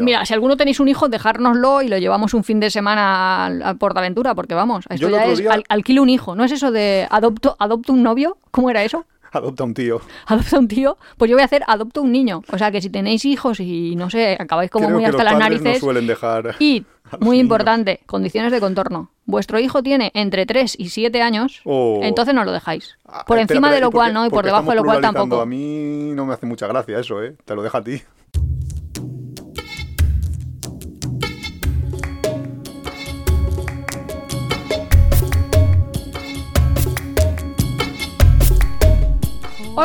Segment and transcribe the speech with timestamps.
[0.00, 3.74] Mira, si alguno tenéis un hijo, dejárnoslo y lo llevamos un fin de semana a
[3.74, 7.06] Portaventura, porque vamos, esto ya es día- al- alquilo un hijo, ¿no es eso de
[7.10, 8.38] adopto, adopto un novio?
[8.50, 9.04] ¿Cómo era eso?
[9.32, 9.98] Adopta un tío.
[10.26, 12.42] Adopta un tío, pues yo voy a hacer adopto un niño.
[12.52, 15.24] O sea que si tenéis hijos y no sé, acabáis como Creo muy que hasta
[15.24, 15.74] los las narices.
[15.76, 16.56] no suelen dejar.
[16.58, 16.84] Y,
[17.20, 17.42] muy niños.
[17.44, 19.10] importante, condiciones de contorno.
[19.24, 22.00] Vuestro hijo tiene entre 3 y 7 años, Oh.
[22.02, 22.98] entonces no lo dejáis.
[23.06, 24.76] Ah, Por espera, encima espera, de lo ¿y por cual no, y por debajo de
[24.76, 25.40] lo cual tampoco.
[25.40, 27.34] A mí no me hace mucha gracia eso, ¿eh?
[27.46, 28.02] Te lo dejo a ti.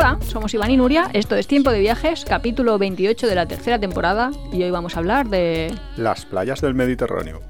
[0.00, 3.80] Hola, somos Iván y Nuria, esto es Tiempo de Viajes, capítulo 28 de la tercera
[3.80, 5.74] temporada, y hoy vamos a hablar de...
[5.96, 7.40] Las playas del Mediterráneo.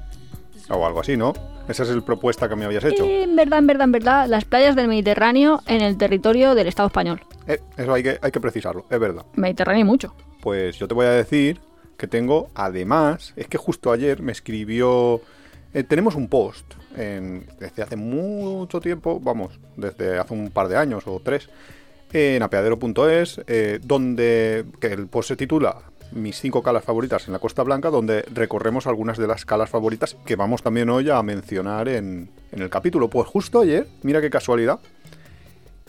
[0.67, 1.33] O algo así, ¿no?
[1.67, 3.03] Esa es la propuesta que me habías hecho.
[3.03, 6.65] Eh, En verdad, en verdad, en verdad, las playas del Mediterráneo en el territorio del
[6.67, 7.21] Estado español.
[7.45, 9.25] Eh, eso hay que, hay que precisarlo, es verdad.
[9.35, 10.15] Mediterráneo y mucho.
[10.41, 11.59] Pues yo te voy a decir
[11.97, 15.21] que tengo, además, es que justo ayer me escribió...
[15.75, 16.65] eh, tenemos un post
[16.97, 21.47] en- desde hace mucho tiempo, vamos, desde hace un par de años o tres,
[22.13, 25.77] en apeadero.es, eh, donde que el post se titula
[26.11, 30.15] Mis cinco calas favoritas en la Costa Blanca, donde recorremos algunas de las calas favoritas
[30.25, 33.09] que vamos también hoy a mencionar en, en el capítulo.
[33.09, 34.79] Pues justo ayer, mira qué casualidad,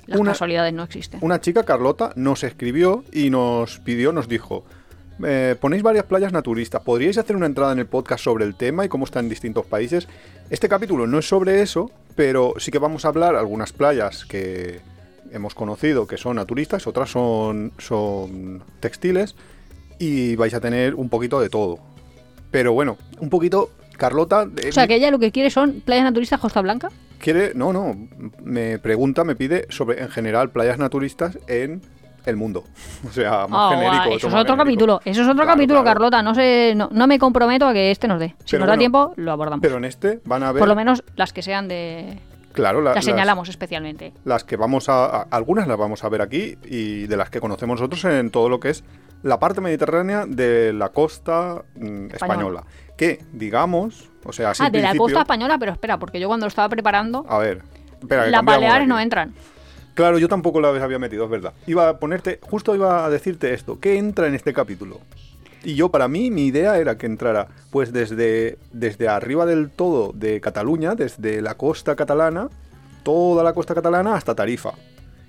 [0.06, 1.20] Las Una- casualidades no existen.
[1.22, 4.64] una chica, Carlota, nos escribió y nos pidió, nos dijo,
[5.24, 8.84] eh, ponéis varias playas naturistas, ¿podríais hacer una entrada en el podcast sobre el tema
[8.84, 10.06] y cómo está en distintos países?
[10.50, 14.80] Este capítulo no es sobre eso, pero sí que vamos a hablar algunas playas que
[15.32, 19.34] hemos conocido que son naturistas, otras son, son textiles
[19.98, 21.78] y vais a tener un poquito de todo.
[22.50, 24.48] Pero bueno, un poquito, Carlota...
[24.68, 26.88] O sea, que ella lo que quiere son playas naturistas Costa Blanca.
[27.18, 27.96] quiere, no, no,
[28.42, 31.82] me pregunta, me pide sobre en general playas naturistas en
[32.26, 32.64] el mundo.
[33.08, 34.16] O sea, más Ah, genérico.
[34.16, 34.56] eso es otro genérico.
[34.56, 35.00] capítulo.
[35.04, 35.94] Eso es otro Claro, capítulo, claro.
[36.00, 36.22] Carlota.
[36.22, 38.34] No, sé, no, no me comprometo a que este nos dé.
[38.44, 39.62] Si Pero nos da tiempo, lo abordamos.
[39.62, 42.18] Pero en este van a ver, Por lo menos las que sean de...
[42.52, 44.12] claro, la- Las señalamos especialmente.
[44.24, 47.40] las que vamos a, a- algunas las vamos a ver aquí y de las que
[47.40, 48.84] conocemos nosotros en todo lo que es
[49.22, 52.64] la parte mediterránea de la costa mm, española.
[52.96, 56.46] Que, digamos, o sea, así Ah, de la costa española, pero espera, porque yo cuando
[56.46, 57.62] lo estaba preparando, A ver,
[58.00, 59.34] espera, que las Baleares no entran.
[59.94, 61.52] Claro, yo tampoco la había metido, es verdad.
[61.66, 65.00] Iba a ponerte, justo iba a decirte esto, ¿qué entra en este capítulo?
[65.62, 70.12] Y yo, para mí, mi idea era que entrara, pues desde, desde arriba del todo
[70.14, 72.48] de Cataluña, desde la costa catalana,
[73.02, 74.72] toda la costa catalana hasta Tarifa.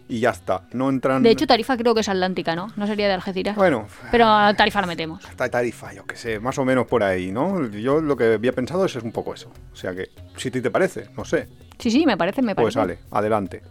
[0.08, 1.24] Y ya está, no entran...
[1.24, 2.68] De hecho, Tarifa creo que es Atlántica, ¿no?
[2.76, 3.56] No sería de Algeciras.
[3.56, 5.26] bueno, Pero a Tarifa la metemos.
[5.26, 7.66] hasta Tarifa, yo que sé, más o menos por ahí, ¿no?
[7.70, 9.50] Yo lo que había pensado es, es un poco eso.
[9.72, 11.48] O sea que, si te parece, no sé,
[11.80, 12.96] Sí, sí, me parece, me pues parece.
[12.96, 13.62] sale, adelante.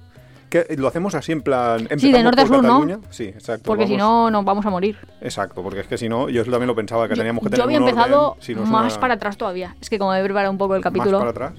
[0.50, 1.88] ¿Qué, ¿Lo hacemos así en plan...
[1.96, 3.00] Sí, de norte a sur, ¿no?
[3.10, 3.64] Sí, exacto.
[3.64, 4.96] Porque si no, nos vamos a morir.
[5.20, 7.50] Exacto, porque es que si no, yo también lo pensaba que Yo- teníamos que yo
[7.50, 9.76] tener había un empezado orden, si no es más una- para atrás todavía.
[9.80, 11.52] Es que como he preparado un poco el más capítulo, para atrás.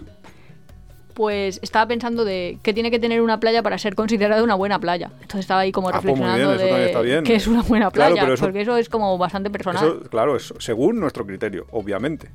[1.14, 4.80] pues estaba pensando de que tiene que tener una playa para ser considerada una buena
[4.80, 5.12] playa.
[5.22, 7.24] Entonces estaba ahí como Ah, pues reflexionando bien, eso también está de bien.
[7.24, 9.86] qué es una buena Claro, playa, pero eso- porque eso es como bastante personal.
[9.86, 12.30] Eso, claro, es según nuestro criterio, obviamente.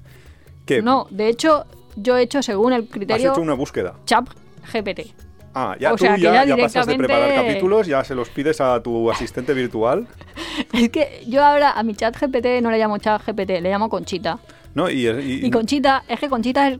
[0.66, 1.64] Que No, de hecho,
[1.96, 3.94] yo he hecho según el has criterio hecho una búsqueda.
[4.04, 4.28] CHAP
[4.72, 5.14] GPT.
[5.58, 8.14] Ah, ya O tú sea, ya, ya ya pasas de preparar directamente- capítulos, ya se
[8.14, 10.06] los pides a tu asistente virtual,
[10.74, 13.88] Es que yo ahora a mi chat GPT no le llamo chat GPT, le llamo
[13.88, 14.38] Conchita.
[14.74, 14.90] ¿no?
[14.90, 16.78] Y, y- Y Conchita, es que Conchita es.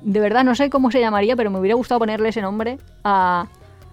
[0.00, 3.46] De verdad, no sé cómo se llamaría, pero me hubiera gustado ponerle ese nombre a.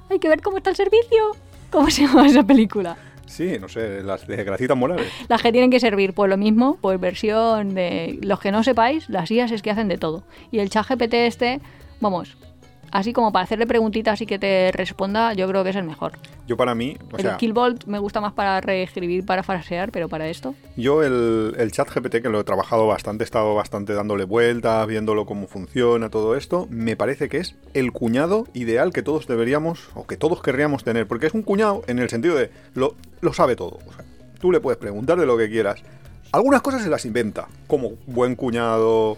[0.09, 1.35] Hay que ver cómo está el servicio.
[1.69, 2.95] ¿Cómo se llama esa película?
[3.25, 5.07] Sí, no sé, las de Gracita Morales.
[5.27, 8.19] Las que tienen que servir, pues lo mismo, pues versión de.
[8.21, 10.23] Los que no sepáis, las IAS es que hacen de todo.
[10.51, 11.59] Y el chat GPT este,
[11.99, 12.37] vamos,
[12.93, 16.13] así como para hacerle preguntitas y que te responda, yo creo que es el mejor.
[16.47, 20.07] Yo para mí, o el sea, Killbolt me gusta más para reescribir, para frasear, pero
[20.07, 20.53] para esto.
[20.77, 24.85] yo el, el chat GPT, que lo he trabajado bastante, he estado bastante dándole vueltas,
[24.85, 29.89] viéndolo cómo funciona, todo esto, me parece que es el cuñado ideal que todos deberíamos,
[29.95, 33.33] o que todos querríamos tener, porque es un cuñado en el sentido de, lo, lo
[33.33, 33.79] sabe todo.
[33.87, 34.05] O sea,
[34.39, 35.81] tú le puedes preguntar de lo que quieras.
[36.31, 39.17] Algunas cosas se las inventa, como buen cuñado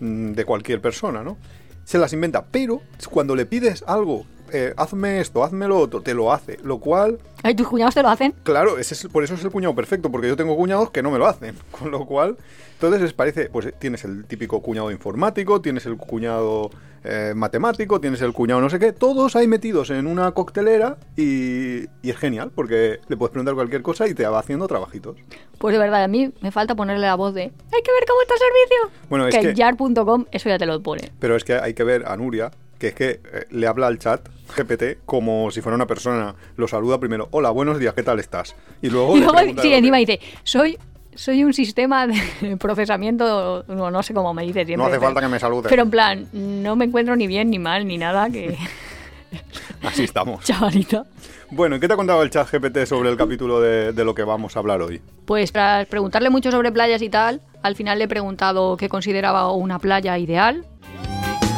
[0.00, 1.38] mm, de cualquier persona, ¿no?
[1.84, 4.24] Se las inventa, pero cuando le pides algo,
[4.54, 8.02] eh, hazme esto, hazme lo otro, te lo hace, lo cual Ay, tus cuñados te
[8.02, 8.32] lo hacen.
[8.42, 11.10] Claro, ese es, por eso es el cuñado perfecto, porque yo tengo cuñados que no
[11.10, 11.54] me lo hacen.
[11.70, 12.36] Con lo cual,
[12.74, 16.70] entonces les parece, pues tienes el típico cuñado informático, tienes el cuñado
[17.02, 21.82] eh, matemático, tienes el cuñado no sé qué, todos ahí metidos en una coctelera y,
[22.00, 25.16] y es genial, porque le puedes preguntar cualquier cosa y te va haciendo trabajitos.
[25.58, 28.22] Pues de verdad, a mí me falta ponerle la voz de hay que ver cómo
[28.22, 29.08] está el servicio.
[29.10, 31.12] Bueno, es que jar.com eso ya te lo pone.
[31.18, 33.98] Pero es que hay que ver a Nuria, que es que eh, le habla al
[33.98, 38.18] chat GPT como si fuera una persona, lo saluda primero, hola, buenos días, ¿qué tal
[38.20, 38.54] estás?
[38.82, 39.16] Y luego...
[39.16, 40.78] Y luego, sí, encima dice, soy,
[41.14, 44.76] soy un sistema de procesamiento, no, no sé cómo me dices siempre.
[44.76, 45.70] No hace pero- falta que me saludes.
[45.70, 48.56] Pero en plan, no me encuentro ni bien ni mal ni nada que
[49.82, 50.44] Así estamos.
[50.44, 51.04] chavalita.
[51.50, 54.14] Bueno, ¿y qué te ha contado el chat GPT sobre el capítulo de, de lo
[54.14, 55.00] que vamos a hablar hoy?
[55.24, 59.52] Pues tras preguntarle mucho sobre playas y tal, al final le he preguntado qué consideraba
[59.52, 60.64] una playa ideal.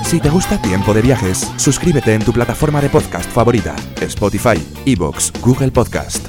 [0.06, 4.56] Si te gusta Tiempo de Viajes, suscríbete en tu plataforma de podcast favorita, Spotify,
[4.86, 6.24] Evox, Google Podcast.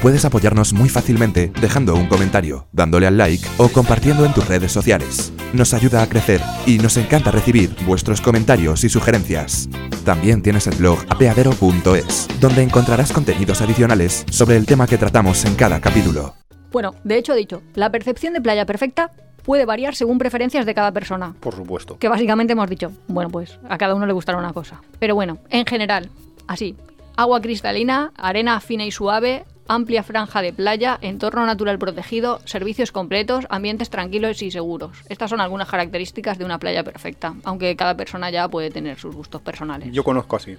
[0.00, 4.72] Puedes apoyarnos muy fácilmente dejando un comentario, dándole al like o compartiendo en tus redes
[4.72, 5.30] sociales.
[5.52, 9.68] Nos ayuda a crecer y nos encanta recibir vuestros comentarios y sugerencias.
[10.06, 15.54] También tienes el blog apeadero.es, donde encontrarás contenidos adicionales sobre el tema que tratamos en
[15.54, 16.34] cada capítulo.
[16.72, 19.10] Bueno, de hecho he dicho, la percepción de playa perfecta
[19.48, 21.34] puede variar según preferencias de cada persona.
[21.40, 21.98] Por supuesto.
[21.98, 24.82] Que básicamente hemos dicho, bueno, pues a cada uno le gustará una cosa.
[24.98, 26.10] Pero bueno, en general,
[26.46, 26.76] así.
[27.16, 33.46] Agua cristalina, arena fina y suave, amplia franja de playa, entorno natural protegido, servicios completos,
[33.48, 34.98] ambientes tranquilos y seguros.
[35.08, 39.16] Estas son algunas características de una playa perfecta, aunque cada persona ya puede tener sus
[39.16, 39.90] gustos personales.
[39.92, 40.58] Yo conozco así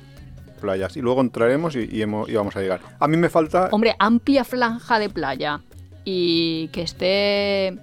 [0.60, 2.82] playas y luego entraremos y, y hemos- y vamos a llegar.
[3.00, 5.62] A mí me falta Hombre, amplia franja de playa
[6.04, 7.78] y que esté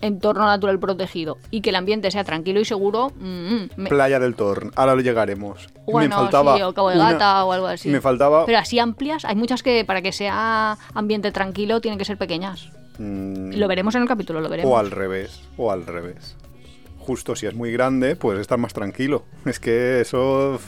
[0.00, 4.34] entorno natural protegido y que el ambiente sea tranquilo y seguro, mm, me- Playa del
[4.34, 4.72] Torn.
[4.76, 5.68] Ahora lo llegaremos.
[5.86, 7.88] Bueno, me faltaba sí, o Cabo de una- Gata o algo así.
[7.88, 12.04] Me faltaba Pero así amplias, hay muchas que para que sea ambiente tranquilo tienen que
[12.04, 12.70] ser pequeñas.
[12.98, 14.72] mm, Lo veremos en el capítulo, lo veremos.
[14.72, 16.36] o al revés, o al revés.
[16.98, 19.24] Justo si es muy grande, pues estar más tranquilo.
[19.46, 20.58] Es que eso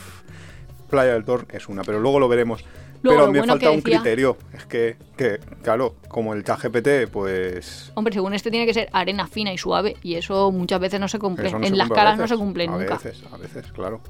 [0.90, 2.64] Playa del Torn es una, pero luego lo veremos.
[3.02, 4.36] Luego, pero me bueno falta un decía- criterio.
[4.54, 8.88] Es que, que, claro, como el chat GPT, pues Hombre, según este tiene que ser
[8.92, 11.50] arena fina y suave y eso muchas veces no se cumple.
[11.50, 12.94] No en se las cumple caras no se cumple a nunca.
[12.94, 14.00] veces, a veces, claro.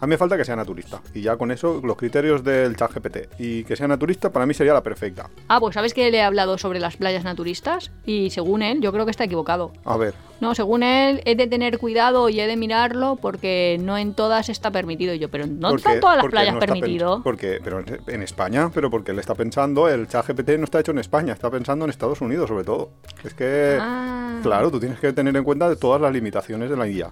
[0.00, 1.00] A mí me falta que sea naturista.
[1.14, 3.28] Y ya con eso, los criterios del chat GPT.
[3.40, 5.28] Y que sea naturista para mí sería la perfecta.
[5.48, 8.92] Ah, pues sabes que le he hablado sobre las playas naturistas y según él, yo
[8.92, 9.72] creo que está equivocado.
[9.84, 13.98] A ver, No, según él, he de tener cuidado y he de mirarlo porque no
[13.98, 15.12] en todas está permitido.
[15.12, 17.22] Y yo, pero no porque- están todas las playas no está permitido.
[17.24, 20.92] Porque, pero en- España, pero porque él está pensando, el chat GPT no está hecho
[20.92, 22.90] en España, está pensando en Estados Unidos sobre todo.
[23.24, 24.38] Es que, Ah.
[24.44, 27.10] claro, tú tienes que tener en cuenta todas las limitaciones de la guía.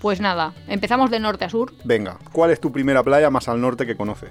[0.00, 1.72] Pues nada, empezamos de norte a sur.
[1.84, 4.30] Venga, ¿cuál es tu primera playa más al norte que conoces?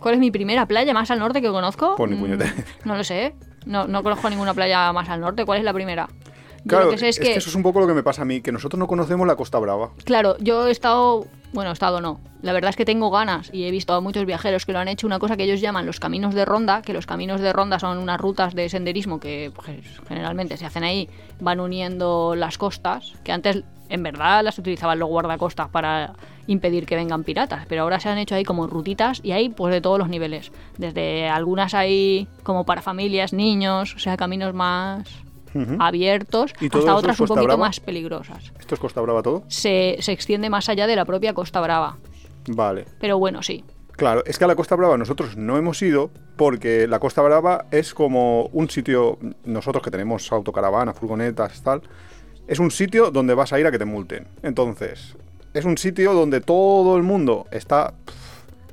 [0.00, 1.94] ¿Cuál es mi primera playa más al norte que conozco?
[1.96, 2.54] Pues ni Mm, puñetera.
[2.84, 3.34] No lo sé.
[3.66, 5.44] No, no conozco ninguna playa más al norte.
[5.44, 6.08] ¿Cuál es la primera?
[6.64, 8.22] Yo Claro, lo que sé es, que, eso es un poco lo que me pasa
[8.22, 9.90] a mí, que nosotros no conocemos la Costa Brava.
[10.04, 12.20] claro, yo he estado, bueno, estado no.
[12.42, 14.88] La verdad es que tengo ganas y he visto a muchos viajeros que lo han
[14.88, 17.78] hecho una cosa que ellos llaman los caminos de ronda, que los caminos de ronda
[17.78, 19.68] son unas rutas de senderismo que pues,
[20.08, 21.08] generalmente se hacen ahí,
[21.40, 26.14] van uniendo las costas, que antes en verdad las utilizaban los guardacostas para
[26.46, 29.72] impedir que vengan piratas, pero ahora se han hecho ahí como rutitas y hay pues
[29.72, 35.04] de todos los niveles, desde algunas hay como para familias, niños, o sea, caminos más
[35.78, 37.66] Abiertos, ¿Y hasta otras un poquito Brava?
[37.66, 38.52] más peligrosas.
[38.58, 39.42] ¿Esto es Costa Brava todo?
[39.48, 41.98] Se, se extiende más allá de la propia Costa Brava.
[42.48, 42.86] Vale.
[43.00, 43.64] Pero bueno, sí.
[43.92, 47.66] Claro, es que a la Costa Brava nosotros no hemos ido porque la Costa Brava
[47.70, 51.82] es como un sitio, nosotros que tenemos autocaravanas, furgonetas, tal,
[52.48, 54.26] es un sitio donde vas a ir a que te multen.
[54.42, 55.16] Entonces,
[55.52, 57.92] es un sitio donde todo el mundo está,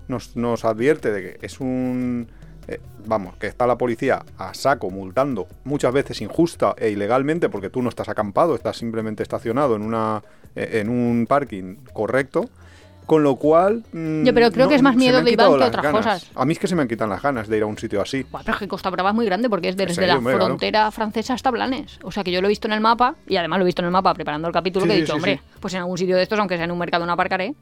[0.07, 2.29] nos, nos advierte de que es un...
[2.67, 7.69] eh, vamos, que está la policía a saco multando muchas veces injusta e ilegalmente porque
[7.69, 10.21] tú no estás acampado, estás simplemente estacionado en, una,
[10.55, 12.49] eh, en un parking correcto.
[13.05, 13.85] Con lo cual.
[13.93, 16.05] mm, Yo, pero creo que es más miedo de Iván que otras ganas.
[16.05, 16.31] cosas.
[16.35, 18.01] A mí es que se me han quitado las ganas de ir a un sitio
[18.01, 18.23] así.
[18.29, 20.47] Buah, pero es que Costa Brava es muy grande porque es desde la hombre, claro.
[20.47, 21.99] frontera francesa hasta Blanes.
[22.03, 23.81] O sea que yo lo he visto en el mapa y además lo he visto
[23.81, 25.97] en el mapa preparando el capítulo Sí, que he dicho, sí, hombre, pues en algún
[25.97, 27.55] sitio de estos, aunque sea en un mercado, no aparcaré.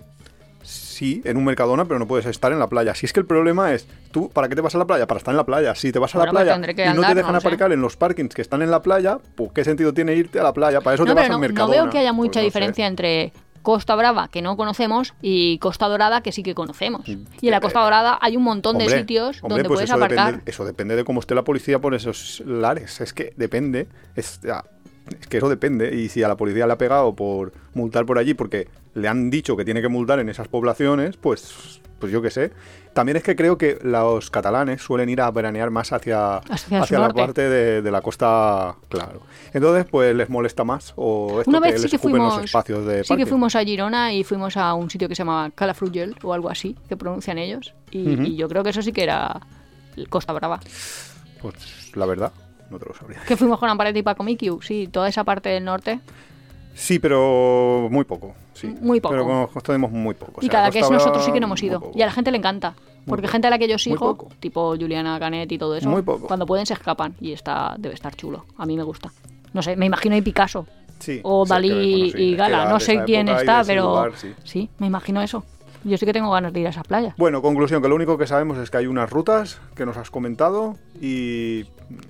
[0.95, 2.95] Sí, en un Mercadona, pero no puedes estar en la playa.
[2.95, 5.05] Si es que el problema es, ¿tú para qué te vas a la playa?
[5.07, 5.75] Para estar en la playa.
[5.75, 7.47] Si te vas a Bueno, la pues playa y no te dejan no sé.
[7.47, 10.43] aparcar en los parkings que están en la playa, pues ¿qué sentido tiene irte a
[10.43, 10.79] la playa?
[10.79, 11.81] Para eso No, te vas pero al no, no Mercadona.
[11.83, 12.45] veo que haya Pues mucha no sé.
[12.45, 17.01] diferencia entre Costa Brava, que no conocemos, y Costa Dorada, que sí que conocemos.
[17.05, 19.77] Mm, Y en la eh, Costa Dorada hay un montón de sitios hombre, donde pues
[19.79, 20.27] puedes eso aparcar.
[20.31, 23.01] Depende, eso depende de cómo esté la policía por esos lares.
[23.01, 23.89] Es que depende.
[24.15, 24.39] Es,
[25.19, 25.93] es que eso depende.
[25.93, 29.29] Y si a la policía le ha pegado por multar por allí porque le han
[29.29, 32.51] dicho que tiene que multar en esas poblaciones, pues, pues yo qué sé.
[32.93, 37.09] También es que creo que los catalanes suelen ir a veranear más hacia, Hacia la
[37.09, 39.21] parte de, de la costa, claro.
[39.53, 42.45] Entonces, pues les molesta más o esto Una que vez sí les que fuimos, los
[42.45, 45.51] espacios de sí que fuimos a Girona y fuimos a un sitio que se llama
[45.53, 47.73] Calafrugell o algo así, que pronuncian ellos.
[47.91, 49.41] Y, yo creo que eso sí que era
[50.09, 50.61] Costa Brava.
[51.41, 52.31] Pues la verdad,
[52.69, 53.19] no te lo sabría.
[53.27, 55.99] Que fuimos con Amparete y Paco Mikiu, sí, toda esa parte del norte.
[56.75, 58.35] Sí, pero muy poco.
[58.53, 58.67] Sí.
[58.81, 59.15] Muy poco.
[59.15, 60.33] Pero tenemos muy poco.
[60.35, 61.91] o y sea, cada que es nosotros sí que no hemos ido.
[61.95, 62.75] Y a la gente le encanta.
[63.07, 66.27] Porque gente a la que yo sigo, tipo Juliana Canet y todo eso, Muy poco.
[66.27, 68.45] cuando pueden se escapan y está debe estar chulo.
[68.57, 69.11] A mí me gusta.
[69.53, 70.65] No sé, me imagino ahí Picasso
[70.99, 72.65] Sí, o Dalí bueno, sí, y Gala.
[72.69, 74.11] No sé quién y está, pero lugar,
[74.43, 75.43] sí, me imagino eso.
[75.85, 77.13] Yo sí que tengo ganas de ir a esas playas.
[77.15, 80.09] Bueno, conclusión, que lo único que sabemos es que hay unas rutas que nos has
[80.09, 81.65] comentado y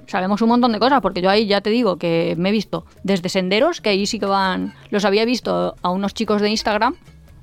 [0.08, 2.86] Sabemos un montón de cosas, porque yo ahí ya te digo que me he visto
[3.04, 4.74] desde senderos, que ahí sí que van.
[4.90, 6.96] Los había visto a unos chicos de Instagram,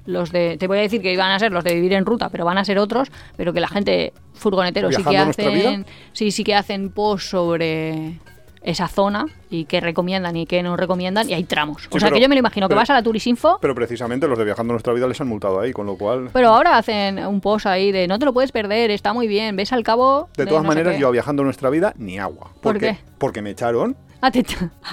[0.07, 0.57] los de.
[0.59, 2.57] Te voy a decir que iban a ser los de vivir en ruta, pero van
[2.57, 5.87] a ser otros, pero que la gente furgoneteros sí que ¿Viajando nuestra hacen.
[6.12, 8.19] Sí, sí que hacen post sobre
[8.64, 11.78] esa zona y qué recomiendan y qué no recomiendan, y hay tramos.
[11.78, 13.59] o Sí, sea pero- que yo me lo imagino que vas a la Turisinfo.
[13.61, 16.49] pero precisamente los de Viajando Nuestra Vida les han multado ahí, con lo cual Pero
[16.49, 19.73] ahora hacen un post ahí de no te lo puedes perder, está muy bien, ves
[19.73, 20.28] al cabo.
[20.37, 21.00] de todas no maneras qué".
[21.00, 22.49] yo a Viajando Nuestra Vida ni agua.
[22.54, 22.99] ¿Por Porque- qué?
[23.19, 24.45] Porque me echaron Ah, te-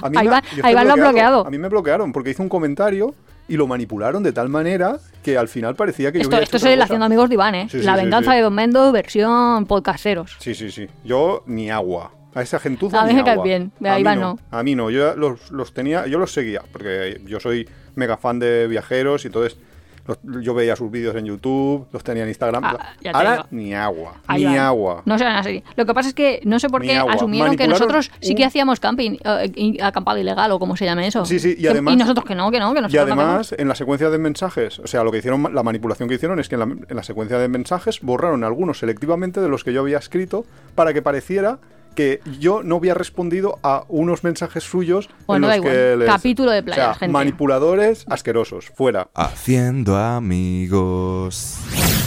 [0.02, 1.46] A mí ahí me- va, yo ahí lo han bloqueado.
[1.46, 3.14] A mí me bloquearon porque hice un comentario
[3.46, 6.56] y lo manipularon de tal manera que al final parecía que yo Esto, hubiera esto
[6.56, 7.04] es el Haciendo.
[7.06, 7.68] Amigos de Iván, ¿eh?
[7.70, 10.34] Sí, sí, la venganza de Don Mendo, versión podcasteros.
[10.40, 10.88] Sí, sí, sí.
[11.04, 12.10] Yo ni agua.
[12.34, 14.34] A esa gentuza A mí me cae bien, a A mí Iván no.
[14.34, 14.58] no.
[14.58, 14.90] A mí no.
[14.90, 19.28] Yo los, los tenía, yo los seguía porque yo soy mega fan de viajeros y
[19.28, 19.56] entonces
[20.06, 22.64] los- yo veía sus vídeos en YouTube, los tenía en Instagram.
[22.64, 23.46] Ah, Ahora digo.
[23.50, 25.02] ni agua, Ahí ni agua.
[25.04, 25.62] No se van a seguir.
[25.76, 27.12] Lo que pasa es que no sé por Ni qué agua.
[27.14, 31.06] asumieron que nosotros sí que hacíamos camping, eh, y- acampado ilegal o como se llame
[31.06, 31.24] eso.
[31.24, 33.12] Sí, sí, y Que- además- Y nosotros que no, que no, que Y nosotros no
[33.22, 36.38] además, en la secuencia de mensajes, o sea, lo que hicieron, la manipulación que hicieron
[36.40, 39.72] es que en la, en la secuencia de mensajes borraron algunos selectivamente de los que
[39.72, 40.44] yo había escrito
[40.74, 41.58] para que pareciera
[41.94, 45.98] que yo no había respondido a unos mensajes suyos Bueno, en da los que igual.
[45.98, 47.12] les- Capítulo de o playas, sea, gente.
[47.12, 51.58] manipuladores asquerosos, fuera, Haciendo amigos.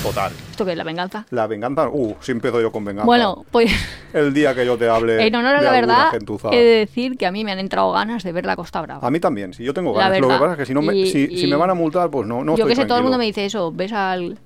[0.02, 0.32] total.
[0.52, 1.26] ¿Esto qué es la venganza?
[1.32, 3.06] La venganza, uh, sí empiezo yo con venganza.
[3.06, 3.72] Bueno, pues
[4.14, 6.50] el día que yo te hable en honor a la verdad, gentuza.
[6.52, 9.06] he de decir que a mí me han entrado ganas de ver la Costa Brava.
[9.06, 10.20] A mí también, si yo tengo ganas.
[10.20, 11.74] Lo que pasa es que si, no me, Y- si, y- si me van a
[11.74, 13.72] multar, pues no, no Yo estoy que sé, todo el mundo me dice eso.
[13.72, 14.40] Ves al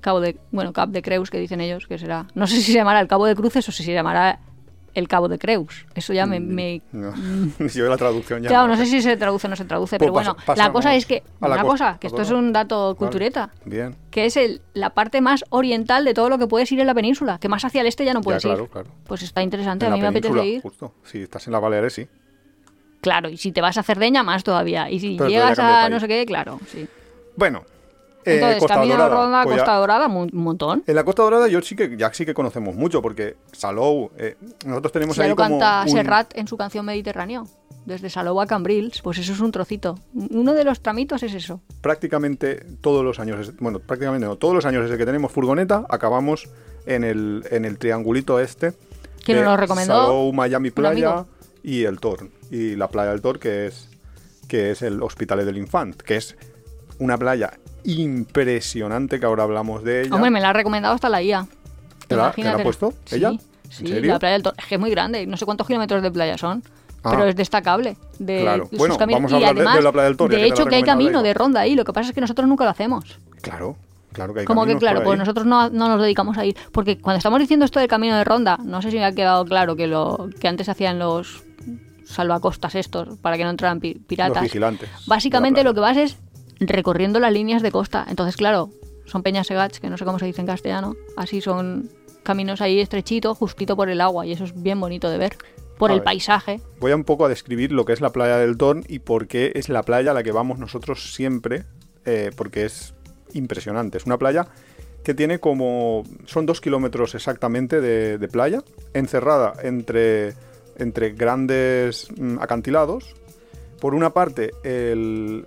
[0.00, 0.36] cabo de.
[0.50, 2.26] Bueno, Cap de Creus, que dicen ellos, que será.
[2.34, 4.38] No sé si se llamará el cabo de cruces o si se llamará
[4.94, 5.86] el cabo de Creus.
[5.94, 6.40] Eso ya me.
[6.40, 7.12] me- No,
[7.74, 8.86] yo la traducción ya Claro, no no sé.
[8.86, 11.22] si se traduce o no se traduce, Pues pero bueno, pasa- la cosa es que.
[11.40, 12.96] Una cosa, cosa, que esto es un dato Vale.
[12.98, 13.50] cultureta.
[13.64, 13.96] Bien.
[14.10, 16.94] Que es el, la parte más oriental de todo lo que puedes ir en la
[16.94, 17.38] península.
[17.38, 18.70] Que más hacia el este ya no Ya, puedes claro, ir.
[18.70, 18.90] claro.
[19.06, 20.62] Pues está interesante, En a mí me apetece ir.
[20.62, 20.94] Justo.
[21.04, 22.08] Si estás en la Baleares, sí.
[23.00, 24.90] Claro, y si te vas a Cerdeña, más todavía.
[24.90, 26.86] Y si Pero llegas a no sé qué, claro, sí.
[27.36, 27.64] Bueno,
[28.24, 29.14] Entonces, Costa Camino Dorada.
[29.14, 30.82] Ronda, Pues ya- Costa Dorada, un montón.
[30.86, 34.36] En la Costa Dorada yo sí que ya sí que conocemos mucho porque Salou, eh,
[34.66, 37.46] nosotros tenemos ahí lo como canta un- Serrat en su canción Mediterráneo.
[37.86, 39.98] Desde Salou a Cambrils, pues eso es un trocito.
[40.14, 41.60] Uno de los tramitos es eso.
[41.80, 46.48] prácticamente todos los años, bueno, prácticamente no, todos los años desde que tenemos furgoneta acabamos
[46.86, 48.74] en el, en el triangulito este.
[49.24, 49.94] ¿Quién de nos lo recomendó?
[49.94, 51.24] Salou, Miami Playa
[51.62, 52.28] y el Tor.
[52.50, 53.88] Y la playa del Tor que es
[54.46, 56.36] que es el Hospitalet del Infant, que es
[56.98, 57.52] una playa
[57.84, 60.14] impresionante que ahora hablamos de ella.
[60.14, 61.46] Hombre, me la ha recomendado hasta la IA.
[62.06, 63.28] ¿Te la- te la ha puesto Sí, ella?
[63.30, 64.12] ¿En Sí, serio?
[64.12, 64.52] la playa del.
[64.58, 65.26] Es que es muy grande.
[65.26, 66.62] No sé cuántos kilómetros de playa son.
[67.02, 67.10] Ah.
[67.10, 67.96] Pero es destacable.
[68.18, 68.66] De Claro.
[68.68, 69.18] sus Bueno, caminos.
[69.22, 71.22] vamos a Y hablar de- la playa del Tor, ya De hecho, que hay camino
[71.22, 71.74] de ronda ahí.
[71.74, 73.04] Lo que pasa es que nosotros nunca lo hacemos.
[73.40, 73.76] Claro,
[74.12, 76.56] claro que hay Como que, claro, pues nosotros no, no nos dedicamos a ir.
[76.72, 79.44] Porque cuando estamos diciendo esto del camino de ronda, no sé si me ha quedado
[79.46, 81.42] claro que lo que antes hacían los
[82.04, 84.34] salvacostas estos para que no entraran pi- piratas.
[84.34, 84.90] Los vigilantes.
[85.06, 86.16] Básicamente lo que vas es
[86.60, 88.06] recorriendo las líneas de costa.
[88.08, 88.70] Entonces, claro,
[89.06, 90.94] son peñas segats, que no sé cómo se dice en castellano.
[91.16, 91.90] Así son
[92.22, 94.26] caminos ahí estrechitos, justito por el agua.
[94.26, 95.36] Y eso es bien bonito de ver.
[95.78, 96.04] Por A el ver.
[96.04, 96.60] paisaje.
[96.78, 99.26] Voy a un poco a describir lo que es la playa del Torn y por
[99.26, 101.64] qué es la playa a la que vamos nosotros siempre,
[102.04, 102.94] eh, porque es
[103.32, 103.96] impresionante.
[103.96, 104.46] Es una playa
[105.02, 106.04] que tiene como...
[106.26, 108.62] Son dos kilómetros exactamente de, de playa,
[108.92, 110.34] encerrada entre,
[110.76, 113.14] entre grandes mm, acantilados.
[113.80, 115.46] Por una parte, el,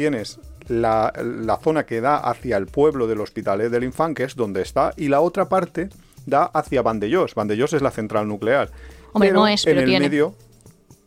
[0.00, 4.34] tienes la, la zona que da hacia el pueblo del Hospitalet del Infant, que es
[4.34, 5.90] donde está, y la otra parte
[6.24, 7.34] da hacia Vandellós.
[7.34, 8.70] Vandellós es la central nuclear.
[9.12, 10.06] Hombre, no es, pero en el tiene.
[10.08, 10.34] medio,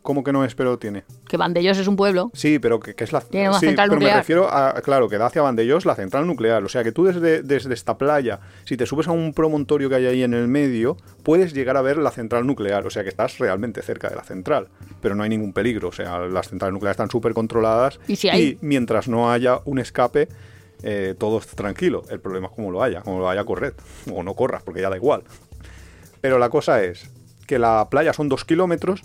[0.04, 1.02] ¿cómo que no es, pero tiene?
[1.26, 2.30] Que Vandellós es un pueblo.
[2.34, 4.16] Sí, pero que, que es la Tiene una sí, central pero nuclear.
[4.16, 6.62] me refiero a, claro, que da hacia Vandellós la central nuclear.
[6.62, 9.96] O sea que tú desde, desde esta playa, si te subes a un promontorio que
[9.96, 12.86] hay ahí en el medio, puedes llegar a ver la central nuclear.
[12.86, 14.68] O sea que estás realmente cerca de la central.
[15.00, 15.88] Pero no hay ningún peligro.
[15.88, 17.98] O sea, las centrales nucleares están súper controladas.
[18.06, 18.58] ¿Y si hay?
[18.60, 20.28] mientras no haya un escape,
[20.82, 22.02] eh, todo es tranquilo.
[22.10, 23.00] El problema es cómo lo haya.
[23.00, 23.72] Como lo haya, corred.
[24.12, 25.22] O no corras, porque ya da igual.
[26.20, 27.10] Pero la cosa es
[27.46, 29.02] que la playa son dos kilómetros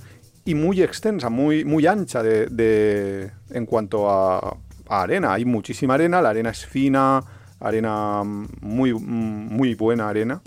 [0.49, 4.39] y muy extensa, muy, muy ancha de, de- en cuanto a,
[4.87, 5.33] a arena.
[5.33, 7.21] Hay muchísima arena, la arena es fina,
[7.59, 10.41] arena mm, muy, mm, muy buena arena.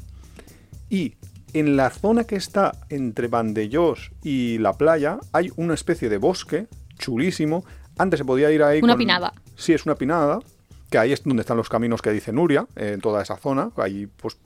[0.90, 1.14] Y
[1.52, 6.66] en la zona que está entre Vandellós y la playa hay una especie de bosque
[6.98, 7.64] chulísimo.
[7.98, 9.32] Antes se podía ir ahí Una con- pinada.
[9.54, 10.40] Sí, es una pinada,
[10.90, 13.70] que ahí es donde están los caminos que dice Nuria, eh, en toda esa zona.
[13.76, 14.36] Ahí pues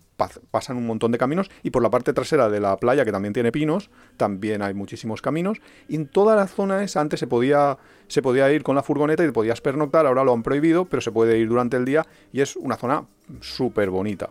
[0.50, 3.34] pasan un montón de caminos y por la parte trasera de la playa, que también
[3.34, 5.58] tiene pinos, también hay muchísimos caminos.
[5.88, 9.24] Y en toda la zona esa antes se podía, se podía ir con la furgoneta
[9.24, 12.40] y podías pernoctar, ahora lo han prohibido, pero se puede ir durante el día y
[12.40, 13.04] es una zona
[13.40, 14.30] súper bonita.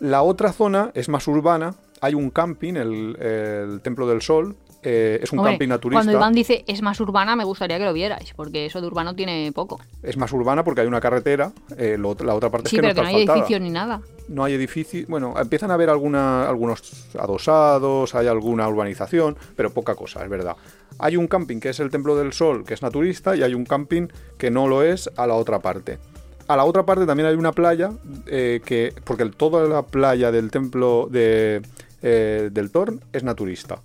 [0.00, 5.18] La otra zona es más urbana, hay un camping, el, el Templo del Sol, eh,
[5.22, 5.96] es un Hombre, camping naturista.
[6.04, 9.14] Cuando Iván dice es más urbana, me gustaría que lo vierais, porque eso de urbano
[9.16, 9.80] tiene poco.
[10.02, 12.88] Es más urbana porque hay una carretera, eh, lo- la otra parte Sí, es que
[12.88, 14.00] pero no que está no hay edificios ni nada.
[14.28, 19.94] No hay edificios, bueno, empiezan a haber alguna, algunos adosados, hay alguna urbanización, pero poca
[19.94, 20.56] cosa, es verdad.
[20.98, 23.64] Hay un camping que es el Templo del Sol, que es naturista, y hay un
[23.64, 25.98] camping que no lo es a la otra parte.
[26.46, 27.90] A la otra parte también hay una playa,
[28.26, 31.62] eh, que porque toda la playa del Templo de,
[32.02, 33.80] eh, del Torn es naturista.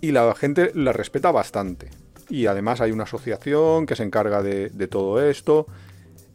[0.00, 1.90] Y la gente la respeta bastante.
[2.28, 5.66] Y además hay una asociación que se encarga de, de todo esto.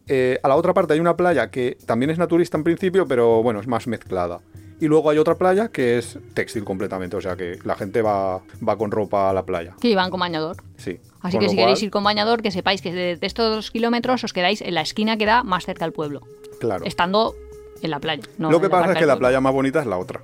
[0.08, 3.41] Eh, a la otra parte hay una playa que también es naturista en principio, pero
[3.41, 4.41] bueno, es más mezclada.
[4.79, 8.41] Y luego hay otra playa que es textil completamente, o sea que la gente va,
[8.67, 9.75] va con ropa a la playa.
[9.82, 10.58] Sí, van con bañador.
[10.75, 11.00] Sí.
[11.22, 14.34] Así que si queréis ir con bañador, que sepáis que de, estos dos kilómetros os
[14.34, 16.22] quedáis en la esquina que da más cerca al pueblo,
[16.60, 16.84] Claro.
[16.84, 17.34] estando
[17.82, 18.24] en la playa.
[18.38, 20.22] no lo que pasa es que la playa más bonita es la otra.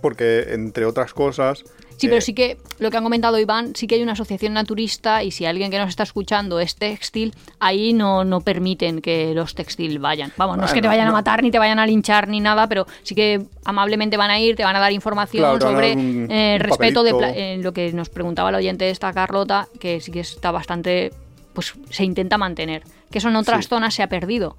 [0.00, 1.64] Porque, entre otras cosas.
[1.98, 4.54] Sí, eh, pero sí que lo que han comentado Iván, sí que hay una asociación
[4.54, 9.34] naturista y si alguien que nos está escuchando es textil, ahí no, no permiten que
[9.34, 10.32] los textil vayan.
[10.36, 12.68] Vamos, no es que te vayan a matar ni te vayan a linchar ni nada,
[12.68, 15.98] pero sí que amablemente van a ir, te van a dar información Claro, sobre dar
[15.98, 17.38] un- eh, un respeto de papelito.
[17.38, 21.12] eh, lo que nos preguntaba el oyente de esta Carlota, que sí que está bastante,
[21.52, 23.68] pues se intenta mantener, que eso en otras Sí.
[23.70, 24.56] zonas se ha perdido.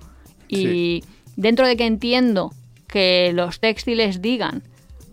[0.49, 1.03] Y
[1.37, 2.51] dentro de que entiendo
[2.87, 4.63] que los textiles digan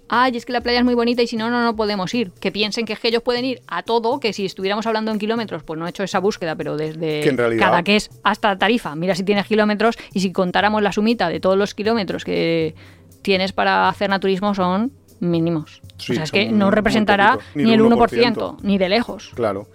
[0.08, 2.30] ay, es que la playa es muy bonita y si no, no, no podemos ir.
[2.32, 5.18] Que piensen que es que ellos pueden ir a todo, que si estuviéramos hablando en
[5.18, 8.94] kilómetros, pues no he hecho esa búsqueda, pero desde Que en realidad- Cadaqués hasta Tarifa,
[8.94, 12.74] mira si tienes kilómetros y si contáramos la sumita de todos los kilómetros que
[13.22, 15.80] tienes para hacer naturismo son mínimos.
[15.98, 18.88] Sí, o sea, es que no representará ni ni, el el 1%, 1%, ni de
[18.88, 19.32] lejos.
[19.34, 19.66] Claro.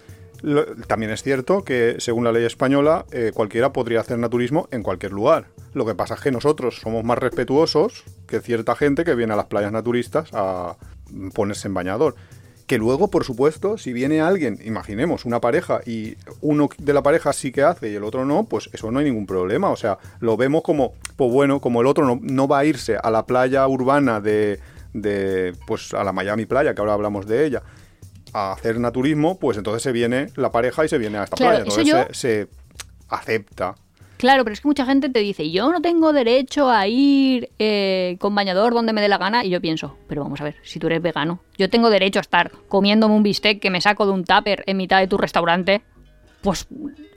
[0.88, 5.12] También es cierto que, según la ley española, eh, cualquiera podría hacer naturismo en cualquier
[5.12, 5.46] lugar.
[5.72, 9.36] Lo que pasa es que nosotros somos más respetuosos que cierta gente que viene a
[9.36, 10.76] las playas naturistas a
[11.34, 12.16] ponerse en bañador.
[12.66, 17.32] Que luego, por supuesto, si viene alguien, imaginemos una pareja y uno de la pareja
[17.32, 19.70] sí que hace y el otro no, pues eso no hay ningún problema.
[19.70, 22.96] O sea, lo vemos como, pues bueno, como el otro no, no va a irse
[22.96, 24.58] a la playa urbana de,
[24.92, 27.62] de, pues a la Miami Playa, que ahora hablamos de ella,
[28.32, 31.50] a hacer naturismo, pues entonces se viene la pareja y se viene a esta Claro,
[31.64, 31.64] playa.
[31.64, 32.48] Entonces yo- se, se
[33.08, 33.74] acepta.
[34.18, 38.16] Claro, pero es que mucha gente te dice, yo no tengo derecho a ir eh,
[38.20, 39.44] con bañador donde me dé la gana.
[39.44, 42.22] Y yo pienso, pero vamos a ver, si tú eres vegano, yo tengo derecho a
[42.22, 45.82] estar comiéndome un bistec que me saco de un tupper en mitad de tu restaurante.
[46.40, 46.68] Pues,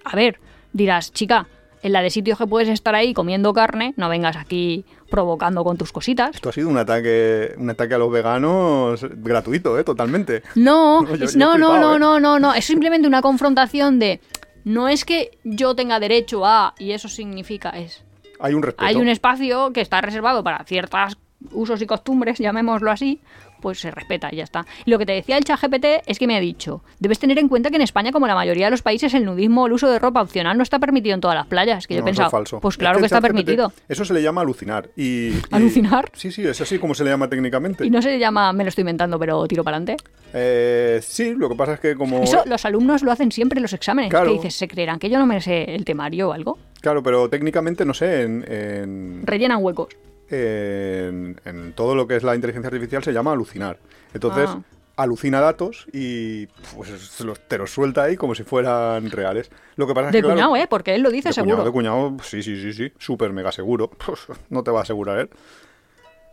[0.03, 0.39] a ver,
[0.73, 1.47] dirás, chica,
[1.83, 5.77] en la de sitios que puedes estar ahí comiendo carne, no vengas aquí provocando con
[5.77, 6.35] tus cositas.
[6.35, 9.83] Esto ha sido un ataque, un ataque a los veganos gratuito, ¿eh?
[9.83, 10.43] Totalmente.
[10.55, 11.99] No, No, yo- es- no, no, flipado, no, ¿eh?
[11.99, 12.53] no, no, no.
[12.53, 14.19] Es simplemente una confrontación de.
[14.63, 18.03] No es que yo tenga derecho a, y eso significa es.
[18.39, 18.85] Hay un respeto.
[18.85, 21.17] Hay un espacio que está reservado para ciertos
[21.51, 23.21] usos y costumbres, llamémoslo así,
[23.61, 24.65] pues se respeta y ya está.
[24.85, 27.47] Y lo que te decía el ChatGPT es que me ha dicho, debes tener en
[27.47, 29.89] cuenta que en España, como la mayoría de los países, el nudismo o el uso
[29.89, 31.87] de ropa opcional no está permitido en todas las playas.
[31.87, 32.59] Que yo he pensado, falso.
[32.59, 33.71] pues Es claro que, está permitido.
[33.87, 34.89] Eso se le llama alucinar.
[34.95, 36.09] Y, y- ¿Alucinar?
[36.13, 37.85] Sí, sí, es así como se le llama técnicamente.
[37.85, 40.03] Y no se llama, me lo estoy inventando, pero tiro para adelante.
[40.33, 42.21] Eh, sí, lo que pasa es que como...
[42.23, 44.09] Eso los alumnos lo hacen siempre en los exámenes.
[44.09, 44.27] Claro.
[44.27, 46.57] Que dices, ¿se creerán que yo no me sé el temario o algo?
[46.81, 49.89] Claro, pero técnicamente, no sé, en, en, Rellenan huecos.
[50.29, 53.77] En- en todo lo que es la inteligencia artificial se llama alucinar.
[54.13, 54.61] Entonces, Ah.
[54.97, 59.49] alucina datos y pues los- te los suelta ahí como si fueran reales.
[59.75, 60.67] Lo que pasa es De que, claro, cuñado, ¿eh?
[60.69, 61.57] Porque él lo dice de seguro.
[61.57, 63.89] Cuñado, de cuñado, sí, sí, sí, sí, súper mega seguro.
[64.05, 65.29] Pues, no te va a asegurar él.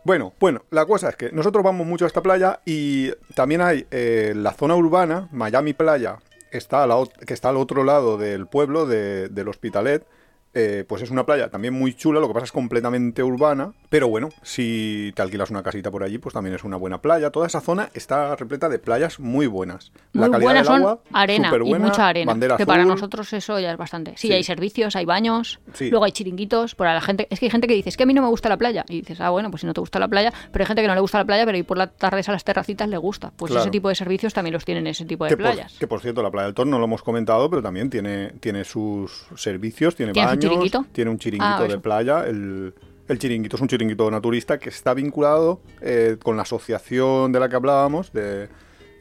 [0.05, 3.85] Bueno, bueno, la cosa es que nosotros vamos mucho a esta playa y también hay
[3.89, 6.17] eh, la zona urbana, Miami Playa,
[6.51, 10.05] está a la ot- que está al otro lado del pueblo, de- del Hospitalet.
[10.53, 14.07] Eh, pues es una playa también muy chula, lo que pasa es completamente urbana, pero
[14.07, 17.31] bueno, si te alquilas una casita por allí, pues también es una buena playa.
[17.31, 19.91] Toda esa zona está repleta de playas muy buenas.
[20.13, 22.57] Muy buenas del son agua, arena y mucha arena.
[22.57, 24.11] que para nosotros eso ya es bastante.
[24.15, 24.33] Sí, Sí.
[24.33, 25.89] hay servicios, hay baños, Sí.
[25.89, 26.75] luego hay chiringuitos.
[26.75, 28.27] Para la gente, es que hay gente que dice, es que a mí no me
[28.29, 28.85] gusta la playa.
[28.89, 30.87] Y dices, ah, bueno, pues si no te gusta la playa, pero hay gente que
[30.87, 33.31] no le gusta la playa, pero ir por las tardes a las terracitas le gusta.
[33.35, 33.63] Pues Claro.
[33.63, 35.73] ese tipo de servicios también los tienen en ese tipo de Que por, playas.
[35.79, 38.63] que por cierto, la playa del Tor no lo hemos comentado, pero también tiene, tiene
[38.63, 40.85] sus servicios, tiene ¿Tiene su baños, chiringuito?
[40.91, 42.25] tiene un chiringuito Ah, de playa.
[42.27, 42.73] El,
[43.07, 47.49] el chiringuito es un chiringuito naturista que está vinculado eh, con la asociación de la
[47.49, 48.49] que hablábamos, de